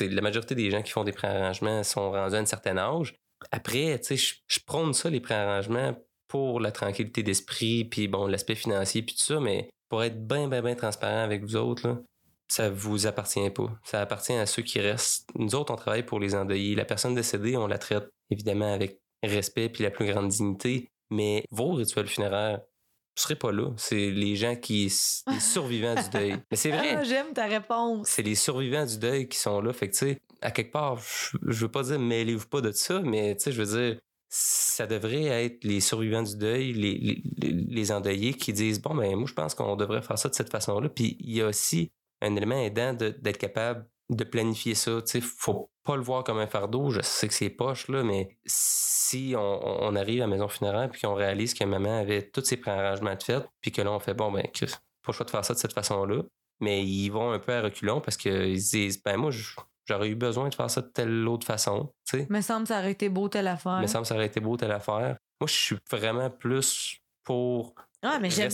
[0.00, 3.14] la majorité des gens qui font des préarrangements sont rendus à un certain âge.
[3.52, 5.94] Après, tu sais, je, je prône ça, les préarrangements,
[6.28, 10.48] pour la tranquillité d'esprit, puis bon, l'aspect financier, puis tout ça, mais pour être bien,
[10.48, 11.98] bien, bien transparent avec vous autres, là,
[12.48, 13.68] ça vous appartient pas.
[13.84, 15.28] Ça appartient à ceux qui restent.
[15.34, 16.74] Nous autres, on travaille pour les endeuillés.
[16.74, 21.44] La personne décédée, on la traite évidemment avec respect puis la plus grande dignité, mais
[21.50, 23.70] vos rituels funéraires, vous serez pas là.
[23.76, 24.84] C'est les gens qui...
[25.30, 26.36] les survivants du deuil.
[26.50, 26.94] Mais c'est vrai.
[26.96, 28.08] Ah, J'aime ta réponse.
[28.08, 29.72] C'est les survivants du deuil qui sont là.
[29.72, 32.70] Fait que, tu sais, à quelque part, je, je veux pas dire mêlez-vous pas de
[32.70, 36.94] ça, mais, tu sais, je veux dire, ça devrait être les survivants du deuil, les,
[36.98, 40.28] les, les- les endeuillés qui disent, bon, ben, moi, je pense qu'on devrait faire ça
[40.28, 40.88] de cette façon-là.
[40.88, 41.90] Puis, il y a aussi
[42.20, 45.02] un élément aidant d'être capable de planifier ça.
[45.02, 46.90] Tu sais, faut pas le voir comme un fardeau.
[46.90, 50.88] Je sais que c'est poche, là, mais si on, on arrive à la maison funéraire
[50.90, 53.98] puis qu'on réalise que maman avait tous ses préarrangements de fait, puis que là, on
[53.98, 54.66] fait, bon, ben, pas
[55.08, 56.22] le choix de faire ça de cette façon-là.
[56.60, 59.30] Mais ils vont un peu à reculons parce qu'ils se disent, ben, moi,
[59.86, 61.92] j'aurais eu besoin de faire ça de telle autre façon.
[62.04, 63.78] Tu sais, Me semble que ça aurait été beau telle affaire.
[63.78, 65.16] il me semble que ça aurait été beau telle affaire.
[65.40, 68.50] Moi, je suis vraiment plus pour Ah, mais j'aime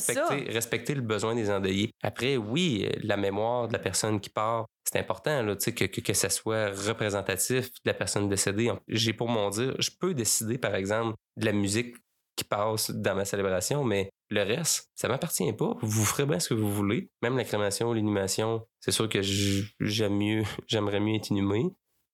[0.49, 1.91] respecter, le besoin des endeuillés.
[2.03, 6.01] Après, oui, euh, la mémoire de la personne qui part, c'est important là, que, que,
[6.01, 8.73] que ça soit représentatif de la personne décédée.
[8.89, 11.95] J'ai pour mon dire, je peux décider, par exemple, de la musique
[12.37, 15.77] qui passe dans ma célébration, mais le reste, ça m'appartient pas.
[15.83, 17.09] Vous ferez bien ce que vous voulez.
[17.23, 21.67] Même la crémation, l'inhumation, c'est sûr que j'aime mieux, j'aimerais mieux être inhumé.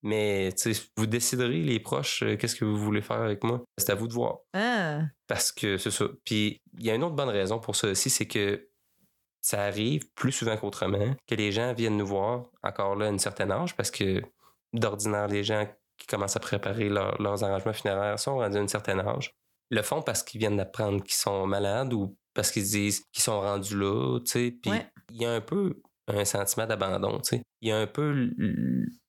[0.02, 0.50] Mais
[0.96, 3.62] vous déciderez, les proches, euh, qu'est-ce que vous voulez faire avec moi.
[3.76, 4.38] C'est à vous de voir.
[4.54, 5.00] Ah.
[5.26, 6.06] Parce que c'est ça.
[6.24, 8.66] Puis il y a une autre bonne raison pour ça aussi, c'est que
[9.42, 13.18] ça arrive plus souvent qu'autrement, que les gens viennent nous voir encore là à un
[13.18, 14.22] certain âge, parce que
[14.72, 15.66] d'ordinaire, les gens
[15.98, 19.32] qui commencent à préparer leur- leurs arrangements funéraires sont rendus à un certain âge.
[19.70, 23.22] Le font parce qu'ils viennent d'apprendre qu'ils sont malades ou parce qu'ils se disent qu'ils
[23.22, 24.50] sont rendus là, tu sais.
[24.62, 24.86] Puis Ouais.
[25.12, 27.42] il y a un peu un sentiment d'abandon, tu sais.
[27.60, 28.30] Il y a un peu,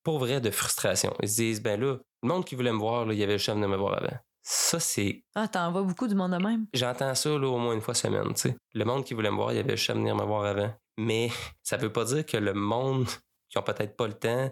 [0.03, 1.13] pour vrai, de frustration.
[1.21, 3.33] Ils se disent, ben là, le monde qui voulait me voir, là, il y avait
[3.33, 4.17] le chef de me voir avant.
[4.43, 6.65] Ça, c'est Ah, t'en vois beaucoup du monde de même?
[6.73, 8.33] J'entends ça là, au moins une fois semaine.
[8.33, 8.55] tu sais.
[8.73, 10.73] Le monde qui voulait me voir, il avait juste à venir me voir avant.
[10.97, 11.29] Mais
[11.63, 13.07] ça veut pas dire que le monde
[13.49, 14.51] qui ont peut-être pas le temps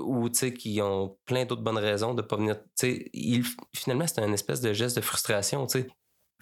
[0.00, 2.56] ou tu sais, qui ont plein d'autres bonnes raisons de pas venir.
[2.60, 3.44] tu sais, il-
[3.74, 5.66] finalement, c'est un espèce de geste de frustration.
[5.66, 5.88] tu sais.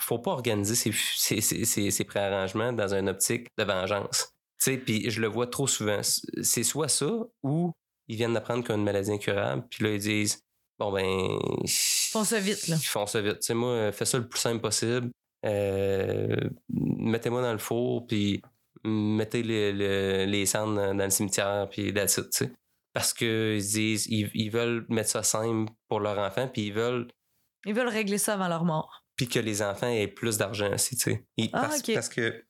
[0.00, 4.32] Faut pas organiser ces, ces, ces, ces- ces préarrangements dans une optique de vengeance.
[4.60, 6.00] Tu sais, Puis je le vois trop souvent.
[6.02, 7.10] C'est soit ça
[7.42, 7.72] ou
[8.08, 10.42] ils viennent d'apprendre qu'ils ont une maladie incurable, puis là, ils disent
[10.78, 11.04] Bon, ben.
[11.64, 11.68] Ils
[12.12, 12.76] font ça vite, là.
[12.76, 13.40] Ils font ça vite.
[13.40, 15.10] Tu sais, moi, fais ça le plus simple possible.
[15.44, 16.36] Euh,
[16.68, 18.40] Mettez-moi dans le four, puis
[18.84, 22.52] mettez les, les, les cendres dans, dans le cimetière, puis that's it, tu sais.
[22.92, 26.72] Parce qu'ils se disent, ils, ils veulent mettre ça simple pour leur enfant, puis ils
[26.72, 27.08] veulent
[27.66, 29.04] Ils veulent régler ça avant leur mort.
[29.16, 31.24] puis que les enfants aient plus d'argent aussi, tu sais.
[31.36, 32.44] Ils- Ah, parce que,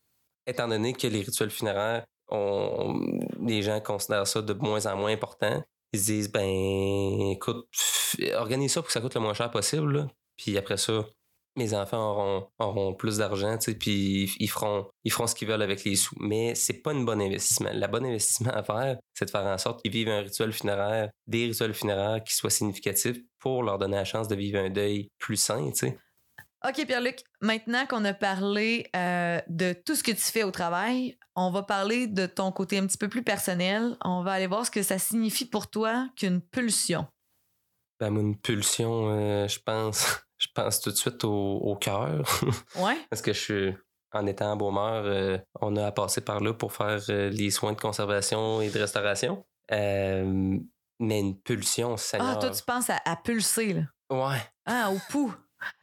[0.47, 3.01] étant donné que les rituels funéraires, on,
[3.41, 5.63] les gens considèrent ça de moins en moins important,
[5.93, 7.67] ils se disent, ben, écoute,
[8.35, 10.09] organise ça pour que ça coûte le moins cher possible.
[10.37, 11.05] Puis après ça,
[11.57, 15.85] mes enfants auront, auront plus d'argent, puis ils feront, ils feront ce qu'ils veulent avec
[15.85, 16.15] les sous.
[16.21, 17.71] Mais c'est pas une bonne investissement.
[17.73, 21.11] Le bon investissement à faire, c'est de faire en sorte qu'ils vivent un rituel funéraire,
[21.27, 25.09] des rituels funéraires qui soient significatifs pour leur donner la chance de vivre un deuil
[25.19, 25.99] plus sain, tu sais.
[26.67, 31.17] OK, Pierre-Luc, maintenant qu'on a parlé euh, de tout ce que tu fais au travail,
[31.37, 33.97] on va parler de ton côté un petit peu plus personnel.
[34.05, 37.07] On va aller voir ce que ça signifie pour toi qu'une pulsion.
[38.01, 42.23] Ben, moi, une pulsion, euh, je pense, je pense tout de suite au, au cœur.
[42.77, 42.99] Ouais?
[43.09, 43.75] Parce que je suis,
[44.13, 47.73] en étant beau-mère, euh, on a à passer par là pour faire euh, les soins
[47.73, 49.45] de conservation et de restauration.
[49.71, 53.83] Mais une pulsion, ça Ah, toi, tu penses à, à pulser, là.
[54.11, 55.35] Ouais, Ah, au pouls.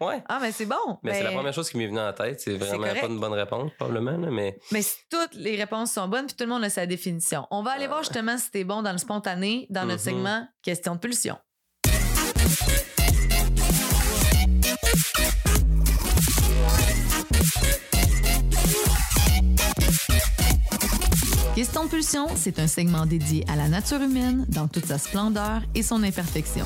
[0.02, 0.24] Ouais.
[0.30, 1.00] Ah, mais c'est bon.
[1.04, 2.40] Mais c'est la première chose qui m'est venue en tête.
[2.42, 6.08] C'est vraiment pas une bonne réponse, probablement, là, mais Mais si toutes les réponses sont
[6.08, 7.46] bonnes, puis tout le monde a sa définition.
[7.52, 10.16] On va aller voir justement si t'es bon dans le spontané, dans notre Mhm.
[10.16, 11.38] segment Question de pulsion.
[21.56, 25.62] Question de pulsion, c'est un segment dédié à la nature humaine dans toute sa splendeur
[25.74, 26.66] et son imperfection.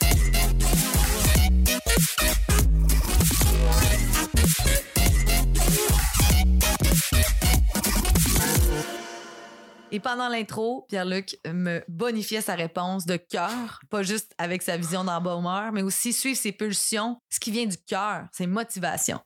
[9.93, 15.01] Et pendant l'intro, Pierre-Luc me bonifiait sa réponse de cœur, pas juste avec sa vision
[15.01, 19.19] humeur, mais aussi suivre ses pulsions, ce qui vient du cœur, ses motivations.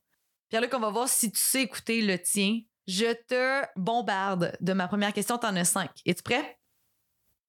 [0.49, 2.61] Pierre-Luc, on va voir si tu sais écouter le tien.
[2.87, 5.91] Je te bombarde de ma première question, t'en as cinq.
[6.05, 6.57] Es-tu prêt?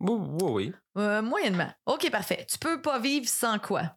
[0.00, 0.72] oui, oui, oui.
[0.98, 1.70] Euh, moyennement.
[1.86, 2.46] OK, parfait.
[2.50, 3.96] Tu peux pas vivre sans quoi?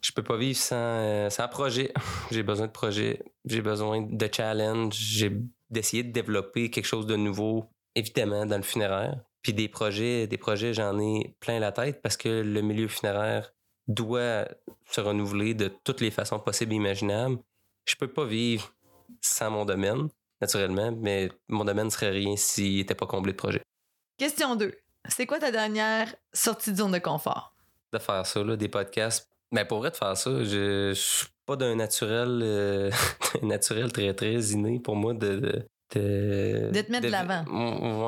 [0.00, 1.92] Je peux pas vivre sans, euh, sans projet.
[2.30, 3.22] J'ai besoin de projet.
[3.44, 4.94] J'ai besoin de challenge.
[4.94, 5.30] J'ai
[5.70, 9.18] d'essayer de développer quelque chose de nouveau, évidemment, dans le funéraire.
[9.42, 13.52] Puis des projets, des projets, j'en ai plein la tête parce que le milieu funéraire
[13.88, 14.46] doit
[14.90, 17.38] se renouveler de toutes les façons possibles et imaginables.
[17.84, 18.72] Je peux pas vivre
[19.20, 20.08] sans mon domaine,
[20.40, 23.62] naturellement, mais mon domaine serait rien s'il n'était pas comblé de projets.
[24.18, 24.72] Question 2.
[25.08, 27.56] C'est quoi ta dernière sortie de zone de confort?
[27.92, 29.28] de faire ça, là, des podcasts.
[29.52, 32.90] Mais pour vrai, de faire ça, je, je suis pas d'un naturel, euh,
[33.42, 35.36] naturel très, très inné pour moi de.
[35.36, 37.44] De, de, De te mettre de l'avant.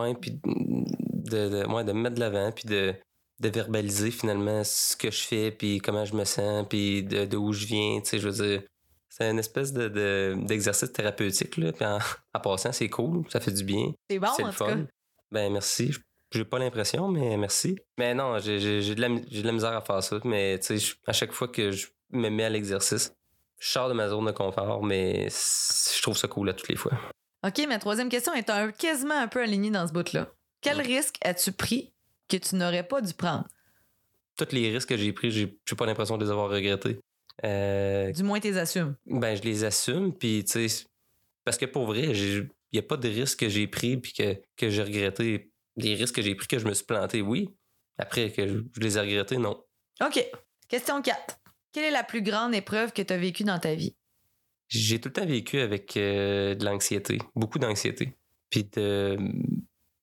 [0.02, 2.94] Ouais, puis de, de, ouais, de me mettre de l'avant, puis de,
[3.40, 7.36] de verbaliser finalement ce que je fais, puis comment je me sens, puis de, de
[7.36, 8.00] où je viens.
[8.00, 8.62] Tu sais, je veux dire,
[9.08, 11.72] c'est une espèce de, de- d'exercice thérapeutique, là.
[11.72, 11.98] Puis en,
[12.34, 13.92] en passant, c'est cool, ça fait du bien.
[14.10, 14.70] C'est bon, c'est en le tout cas.
[14.70, 14.86] fun.
[15.30, 15.92] Ben merci.
[16.30, 17.78] J'ai pas l'impression, mais merci.
[17.96, 20.18] Mais non, j'ai, de, de la misère à faire ça.
[20.24, 23.14] Mais tu sais, à chaque fois que je me mets à l'exercice,
[23.58, 26.76] je sors de ma zone de confort, mais je trouve ça cool à toutes les
[26.76, 26.92] fois.
[27.46, 30.28] OK, ma troisième question est un, quasiment un peu alignée dans ce bout-là.
[30.60, 31.92] Quel risque as-tu pris
[32.28, 33.46] que tu n'aurais pas dû prendre?
[34.36, 36.98] Tous les risques que j'ai pris, j'ai, pas l'impression de les avoir regrettés.
[37.44, 38.96] Euh, Du moins, t'es assumes.
[39.06, 40.84] ben, je les assume, puis tu sais,
[41.44, 44.40] parce que pour vrai, il n'y a pas de risques que j'ai pris puis que,
[44.56, 45.50] que j'ai regretté.
[45.76, 47.48] Les risques que j'ai pris que je me suis planté, oui.
[47.98, 49.62] Après, que je, je les ai regrettés, non.
[50.04, 50.24] OK.
[50.68, 51.38] Question 4.
[51.72, 53.94] Quelle est la plus grande épreuve que tu as vécue dans ta vie?
[54.68, 58.14] J'ai tout le temps vécu avec euh, de l'anxiété, beaucoup d'anxiété.
[58.50, 59.18] Puis de,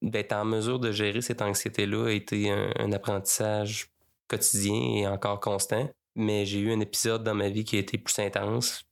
[0.02, 3.88] d'être en mesure de gérer cette anxiété-là a été un, apprentissage
[4.28, 5.90] quotidien et encore constant.
[6.16, 8.84] Mais j'ai eu un épisode dans ma vie qui a été plus intense.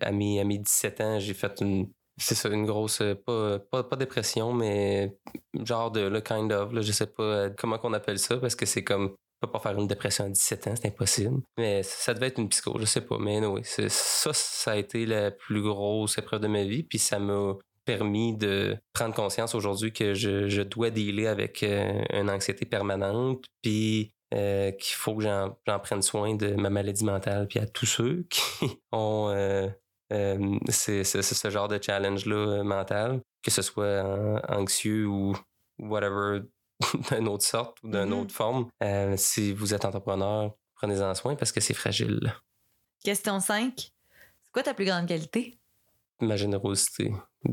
[0.00, 3.96] à mes, à mes 17 ans, j'ai fait une, c'est ça, une grosse, pas, pas,
[3.96, 5.16] dépression, mais
[5.64, 8.66] genre de, le kind of, là, je sais pas comment qu'on appelle ça, parce que
[8.66, 11.40] c'est comme, peut pas faire une dépression à 17 ans, c'est impossible.
[11.58, 13.18] Mais ça devait être une psycho, je sais pas.
[13.18, 17.18] Mais oui, ça, ça a été la plus grosse épreuve de ma vie, puis ça
[17.18, 22.66] m'a permis de prendre conscience aujourd'hui que je, je, dois dealer avec euh, une anxiété
[22.66, 27.66] permanente, puis euh, qu'il faut que j'en prenne soin de ma maladie mentale, puis à
[27.66, 29.68] tous ceux qui ont euh,
[30.68, 34.04] ce genre de challenge-là mental, que ce soit
[34.48, 35.34] anxieux ou
[35.78, 36.42] whatever
[37.10, 38.20] d'une autre sorte ou d'une mm-hmm.
[38.20, 38.68] autre forme.
[39.16, 42.34] si vous êtes entrepreneur, prenez-en soin parce que c'est fragile.
[43.04, 43.72] Question 5.
[43.76, 45.58] C'est quoi ta plus grande qualité?
[46.20, 47.12] Ma générosité.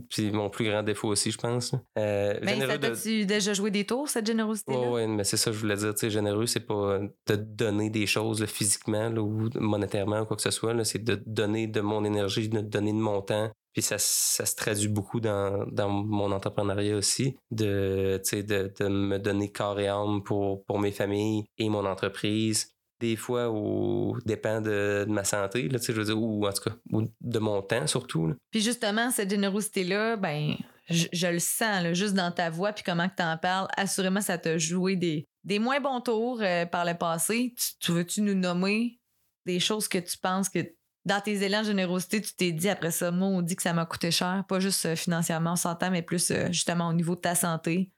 [0.09, 1.73] Puis mon plus grand défaut aussi, je pense.
[1.97, 4.91] Euh, mais t'as-tu déjà joué des tours, cette générosité-là?
[4.91, 5.93] oui, mais c'est ça, je voulais dire.
[5.93, 10.43] Tu sais, généreux, c'est pas de donner des choses physiquement ou monétairement ou quoi que
[10.43, 10.83] ce soit.
[10.83, 13.49] C'est de donner de mon énergie, de donner de mon temps.
[13.77, 19.19] Puis ça, ça se traduit beaucoup dans, dans mon entrepreneuriat aussi, de, de, de me
[19.19, 24.61] donner corps et âme pour, pour mes familles et mon entreprise des fois au dépend
[24.61, 26.75] de, ma santé là, je veux dire, ou en tout cas
[27.21, 28.33] de mon temps surtout.
[28.49, 30.55] Puis justement, cette générosité-là, ben
[30.89, 33.67] je, le sens là, juste dans ta voix puis comment tu en parles.
[33.77, 37.53] Assurément, ça t'a joué des, des moins bons tours euh, par le passé.
[37.79, 38.97] Tu, veux-tu nous nommer
[39.45, 40.67] des choses que tu penses que
[41.07, 43.73] dans tes élans de générosité, tu t'es dit après ça, moi, on dit que ça
[43.73, 47.15] m'a coûté cher, pas juste euh, financièrement, on s'entend, mais plus euh, justement au niveau
[47.15, 47.89] de ta santé.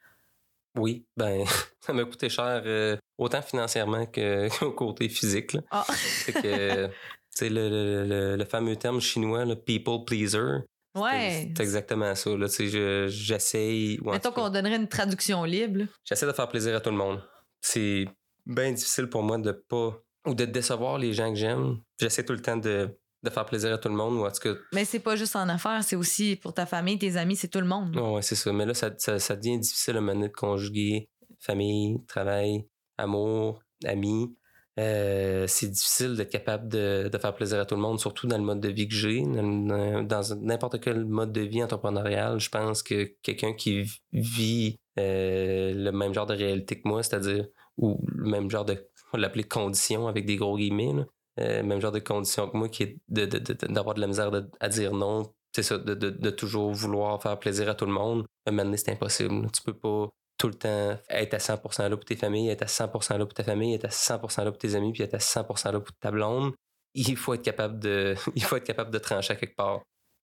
[0.78, 1.44] Oui, ben,
[1.82, 5.58] ça m'a coûté cher euh, autant financièrement qu'au côté physique.
[5.72, 5.86] Ah.
[6.28, 6.94] que, tu
[7.32, 10.60] sais, le, le, fameux terme chinois, le people pleaser.
[10.96, 11.52] Ouais.
[11.56, 12.30] C'est exactement ça.
[12.38, 14.00] Là, tu sais, j'essaye.
[14.04, 15.86] Mettons qu'on donnerait une traduction libre.
[16.06, 17.22] J'essaie de faire plaisir à tout le monde.
[17.62, 18.08] C'est
[18.46, 20.00] bien difficile pour moi de pas.
[20.28, 21.80] ou de décevoir les gens que j'aime.
[22.00, 24.40] J'essaie tout le temps de de faire plaisir à tout le monde ou en tout
[24.42, 24.60] cas.
[24.74, 27.60] Mais c'est pas juste en affaires, c'est aussi pour ta famille, tes amis, c'est tout
[27.60, 27.96] le monde.
[27.96, 28.54] Oui, c'est ça.
[28.54, 31.10] Mais là, ça, ça, devient difficile à mener de conjuguer
[31.40, 32.66] famille, travail,
[32.98, 34.36] amour, amis.
[34.80, 38.38] Euh, c'est difficile d'être capable de, de, faire plaisir à tout le monde, surtout dans
[38.38, 39.24] le mode de vie que j'ai.
[39.24, 45.92] Dans, n'importe quel mode de vie entrepreneurial, je pense que quelqu'un qui vit euh, le
[45.92, 47.48] même genre de réalité que moi, c'est-à-dire,
[47.78, 50.94] ou le même genre de, on l'appeler conditions avec des gros guillemets,
[51.40, 54.94] euh, même genre de condition que moi, qui est d'avoir de, la misère à dire
[54.94, 55.32] non.
[55.56, 58.26] C'est ça, de, toujours vouloir faire plaisir à tout le monde.
[58.50, 59.50] Maintenant, c'est impossible.
[59.52, 62.68] Tu peux pas tout le temps être à 100% là pour tes familles, être à
[62.68, 65.18] 100% là pour ta famille, être à 100% là pour tes amis, puis être à
[65.18, 66.54] 100% là pour ta blonde.
[66.94, 69.82] Il faut être capable de, il faut être capable de trancher à quelque part.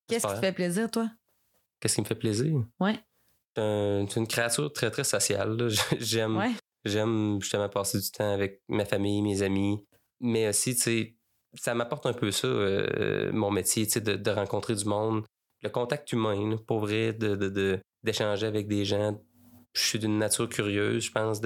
[0.09, 1.11] Qu'est-ce qui te fait plaisir, toi?
[1.81, 2.65] Qu'est-ce qui me fait plaisir?
[2.81, 2.99] Ouais.
[3.55, 3.61] Tu
[4.19, 5.69] une créature très, très sociale.
[5.99, 6.41] J'aime,
[6.85, 9.85] j'aime justement passer du temps avec ma famille, mes amis,
[10.21, 11.17] mais aussi, tu sais,
[11.55, 15.25] ça m'apporte un peu ça, euh, mon métier, tu sais, de, rencontrer du monde.
[15.63, 19.19] Le contact humain, pour vrai, de, d'échanger avec des gens.
[19.73, 21.41] Je suis d'une nature curieuse, je pense,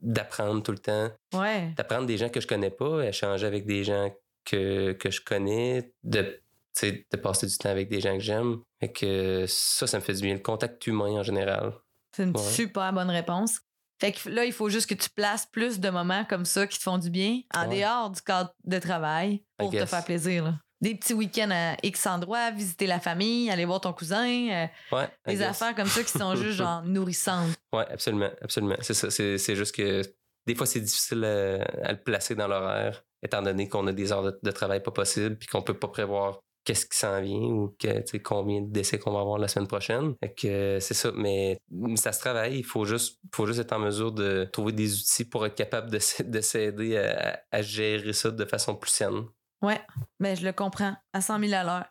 [0.00, 1.10] d'apprendre tout le temps.
[1.34, 1.72] Ouais.
[1.76, 4.12] D'apprendre des gens que je connais pas, échanger avec des gens
[4.44, 6.40] que, que je connais, de,
[6.82, 8.60] de passer du temps avec des gens que j'aime.
[8.80, 10.34] Et que ça, ça me fait du bien.
[10.34, 11.72] Le contact humain en général.
[12.12, 13.60] C'est une super bonne réponse.
[14.00, 16.78] Fait que là, il faut juste que tu places plus de moments comme ça qui
[16.78, 20.58] te font du bien en dehors du cadre de travail pour te faire plaisir.
[20.80, 24.68] Des petits week-ends à X endroits, visiter la famille, aller voir ton cousin.
[24.92, 27.54] Euh, des affaires comme ça qui sont juste genre nourrissantes.
[27.74, 28.76] Oui, absolument, absolument.
[28.80, 29.10] C'est ça.
[29.10, 30.00] C'est juste que
[30.46, 34.22] des fois, c'est difficile à, le placer dans l'horaire, étant donné qu'on a des heures
[34.22, 37.74] de, de travail pas possibles puis qu'on peut pas prévoir qu'est-ce qui s'en vient ou
[37.78, 40.14] que, combien de décès qu'on va avoir la semaine prochaine.
[40.36, 41.58] que c'est ça, mais
[41.96, 42.58] ça se travaille.
[42.58, 45.90] Il faut juste, faut juste être en mesure de trouver des outils pour être capable
[45.90, 49.24] de, s'aider à, gérer ça de façon plus saine.
[49.62, 49.80] Ouais,
[50.18, 51.84] mais ben, je le comprends à 100 000 à l'heure.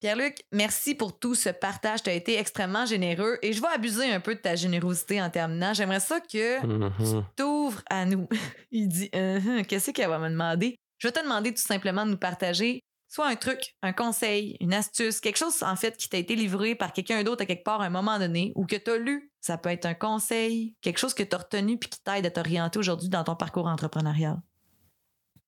[0.00, 2.02] Pierre-Luc, merci pour tout ce partage.
[2.02, 5.28] Tu as été extrêmement généreux et je vais abuser un peu de ta générosité en
[5.28, 5.74] terminant.
[5.74, 7.24] J'aimerais ça que tu mm-hmm.
[7.36, 8.26] t'ouvres à nous.
[8.70, 10.76] Il dit uh-huh, Qu'est-ce qu'elle va me demander?
[10.96, 14.72] Je vais te demander tout simplement de nous partager soit un truc, un conseil, une
[14.72, 17.82] astuce, quelque chose en fait qui t'a été livré par quelqu'un d'autre à quelque part
[17.82, 19.32] à un moment donné ou que tu as lu.
[19.40, 22.78] Ça peut être un conseil, quelque chose que tu retenu puis qui t'aide à t'orienter
[22.78, 24.40] aujourd'hui dans ton parcours entrepreneurial.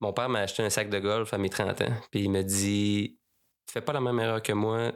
[0.00, 2.42] Mon père m'a acheté un sac de golf à mes 30 ans, puis il me
[2.42, 3.16] dit
[3.70, 4.90] Fais pas la même erreur que moi,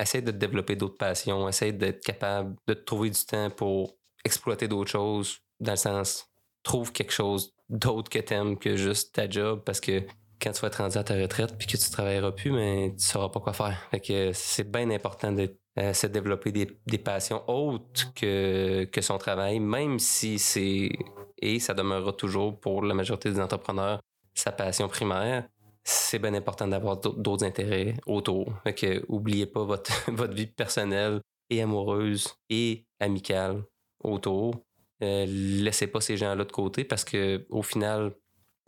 [0.00, 4.66] essaye de développer d'autres passions, essaye d'être capable de te trouver du temps pour exploiter
[4.66, 6.24] d'autres choses, dans le sens
[6.62, 10.02] trouve quelque chose d'autre que t'aimes que juste ta job parce que
[10.40, 13.04] quand tu vas être rendu à ta retraite puis que tu travailleras plus, mais tu
[13.04, 13.76] sauras pas quoi faire.
[13.90, 19.00] Fait que c'est bien important d'être euh, se développer des, des, passions autres que, que
[19.00, 20.90] son travail, même si c'est,
[21.40, 24.00] et ça demeurera toujours pour la majorité des entrepreneurs,
[24.34, 25.46] sa passion primaire,
[25.84, 28.52] c'est bien important d'avoir d'autres intérêts autour.
[28.64, 33.62] Fait que, oubliez pas votre, votre vie personnelle et amoureuse et amicale
[34.02, 34.56] autour.
[35.02, 38.14] Euh, laissez pas ces gens-là de côté parce que au final,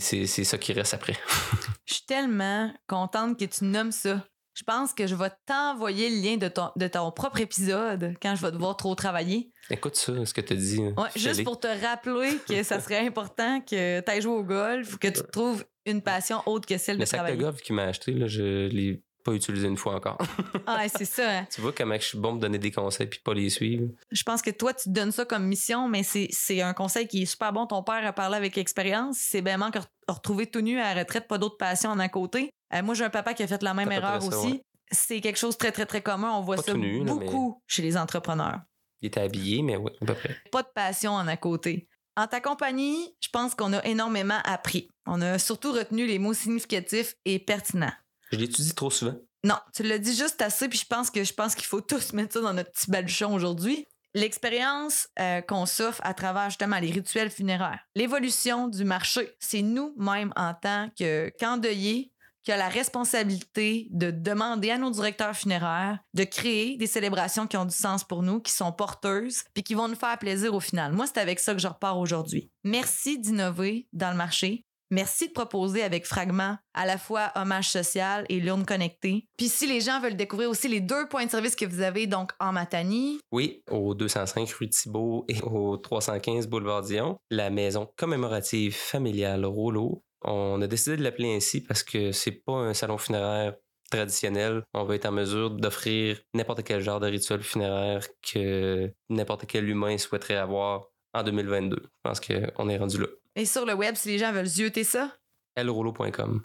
[0.01, 1.17] c'est ça qui reste après.
[1.87, 4.25] Je suis tellement contente que tu nommes ça.
[4.55, 8.35] Je pense que je vais t'envoyer le lien de ton, de ton propre épisode quand
[8.35, 9.53] je vais devoir trop travailler.
[9.71, 10.81] Écoute ça, ce que tu dis.
[10.81, 14.95] Ouais, juste pour te rappeler que ça serait important que tu ailles jouer au golf
[14.95, 17.37] ou que tu trouves une passion autre que celle de travailler.
[17.37, 20.19] Le sac de golf qu'il m'a acheté, là, je l'ai pas utilisé une fois encore.
[20.67, 21.39] ah, c'est ça.
[21.39, 21.47] Hein.
[21.51, 23.89] Tu vois comment je suis bon de donner des conseils puis pas les suivre?
[24.11, 27.23] Je pense que toi, tu te donnes ça comme mission, mais c'est un conseil qui
[27.23, 27.67] est super bon.
[27.67, 29.17] Ton père a parlé avec expérience.
[29.19, 32.51] C'est bien que retrouver tout nu à la retraite, pas d'autres passions en à côté.
[32.75, 34.63] Euh, moi, j'ai un papa qui a fait la même erreur aussi.
[34.91, 36.33] C'est quelque chose de très, très, très commun.
[36.33, 38.61] On voit ça beaucoup chez les entrepreneurs.
[39.03, 40.37] Il était habillé, mais oui, à peu près.
[40.51, 41.89] Pas de passion en à côté.
[42.17, 44.89] En ta compagnie, je pense qu'on a énormément appris.
[45.07, 47.93] On a surtout retenu les mots significatifs et pertinents.
[48.31, 49.17] Je l'étudie trop souvent.
[49.45, 52.13] Non, tu l'as dit juste assez, puis je pense que je pense qu'il faut tous
[52.13, 53.87] mettre ça dans notre petit baluchon aujourd'hui.
[54.15, 60.33] L'expérience euh, qu'on s'offre à travers justement les rituels funéraires, l'évolution du marché, c'est nous-mêmes
[60.35, 60.91] en tant
[61.39, 62.13] qu'endeuillés
[62.43, 67.57] qui a la responsabilité de demander à nos directeurs funéraires de créer des célébrations qui
[67.57, 70.61] ont du sens pour nous, qui sont porteuses, puis qui vont nous faire plaisir au
[70.61, 70.93] final.
[70.93, 72.51] Moi, c'est avec ça que je repars aujourd'hui.
[72.65, 74.65] Merci d'innover dans le marché.
[74.91, 79.29] Merci de proposer avec Fragment à la fois hommage social et l'urne connectée.
[79.37, 82.09] Puis si les gens veulent découvrir aussi les deux points de service que vous avez
[82.09, 83.21] donc en Matanie.
[83.31, 90.03] Oui, au 205 rue Thibault et au 315 boulevard Dion, la maison commémorative familiale Rouleau.
[90.23, 93.55] On a décidé de l'appeler ainsi parce que c'est pas un salon funéraire
[93.93, 94.65] traditionnel.
[94.75, 99.69] On va être en mesure d'offrir n'importe quel genre de rituel funéraire que n'importe quel
[99.69, 101.77] humain souhaiterait avoir en 2022.
[101.81, 103.07] Je pense qu'on est rendu là.
[103.37, 105.17] Et sur le web, si les gens veulent zioter ça?
[105.57, 106.43] elrolo.com.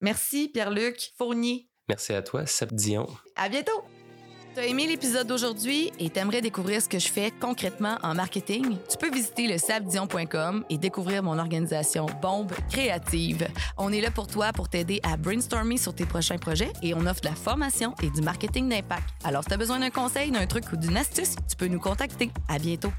[0.00, 1.68] Merci Pierre-Luc Fournier.
[1.88, 3.06] Merci à toi, Seb Dion.
[3.36, 3.82] À bientôt!
[4.54, 8.76] T'as aimé l'épisode d'aujourd'hui et t'aimerais découvrir ce que je fais concrètement en marketing?
[8.88, 13.46] Tu peux visiter le sabdion.com et découvrir mon organisation Bombe Créative.
[13.76, 17.06] On est là pour toi pour t'aider à brainstormer sur tes prochains projets et on
[17.06, 19.08] offre de la formation et du marketing d'impact.
[19.22, 22.30] Alors, si t'as besoin d'un conseil, d'un truc ou d'une astuce, tu peux nous contacter.
[22.48, 22.90] À bientôt!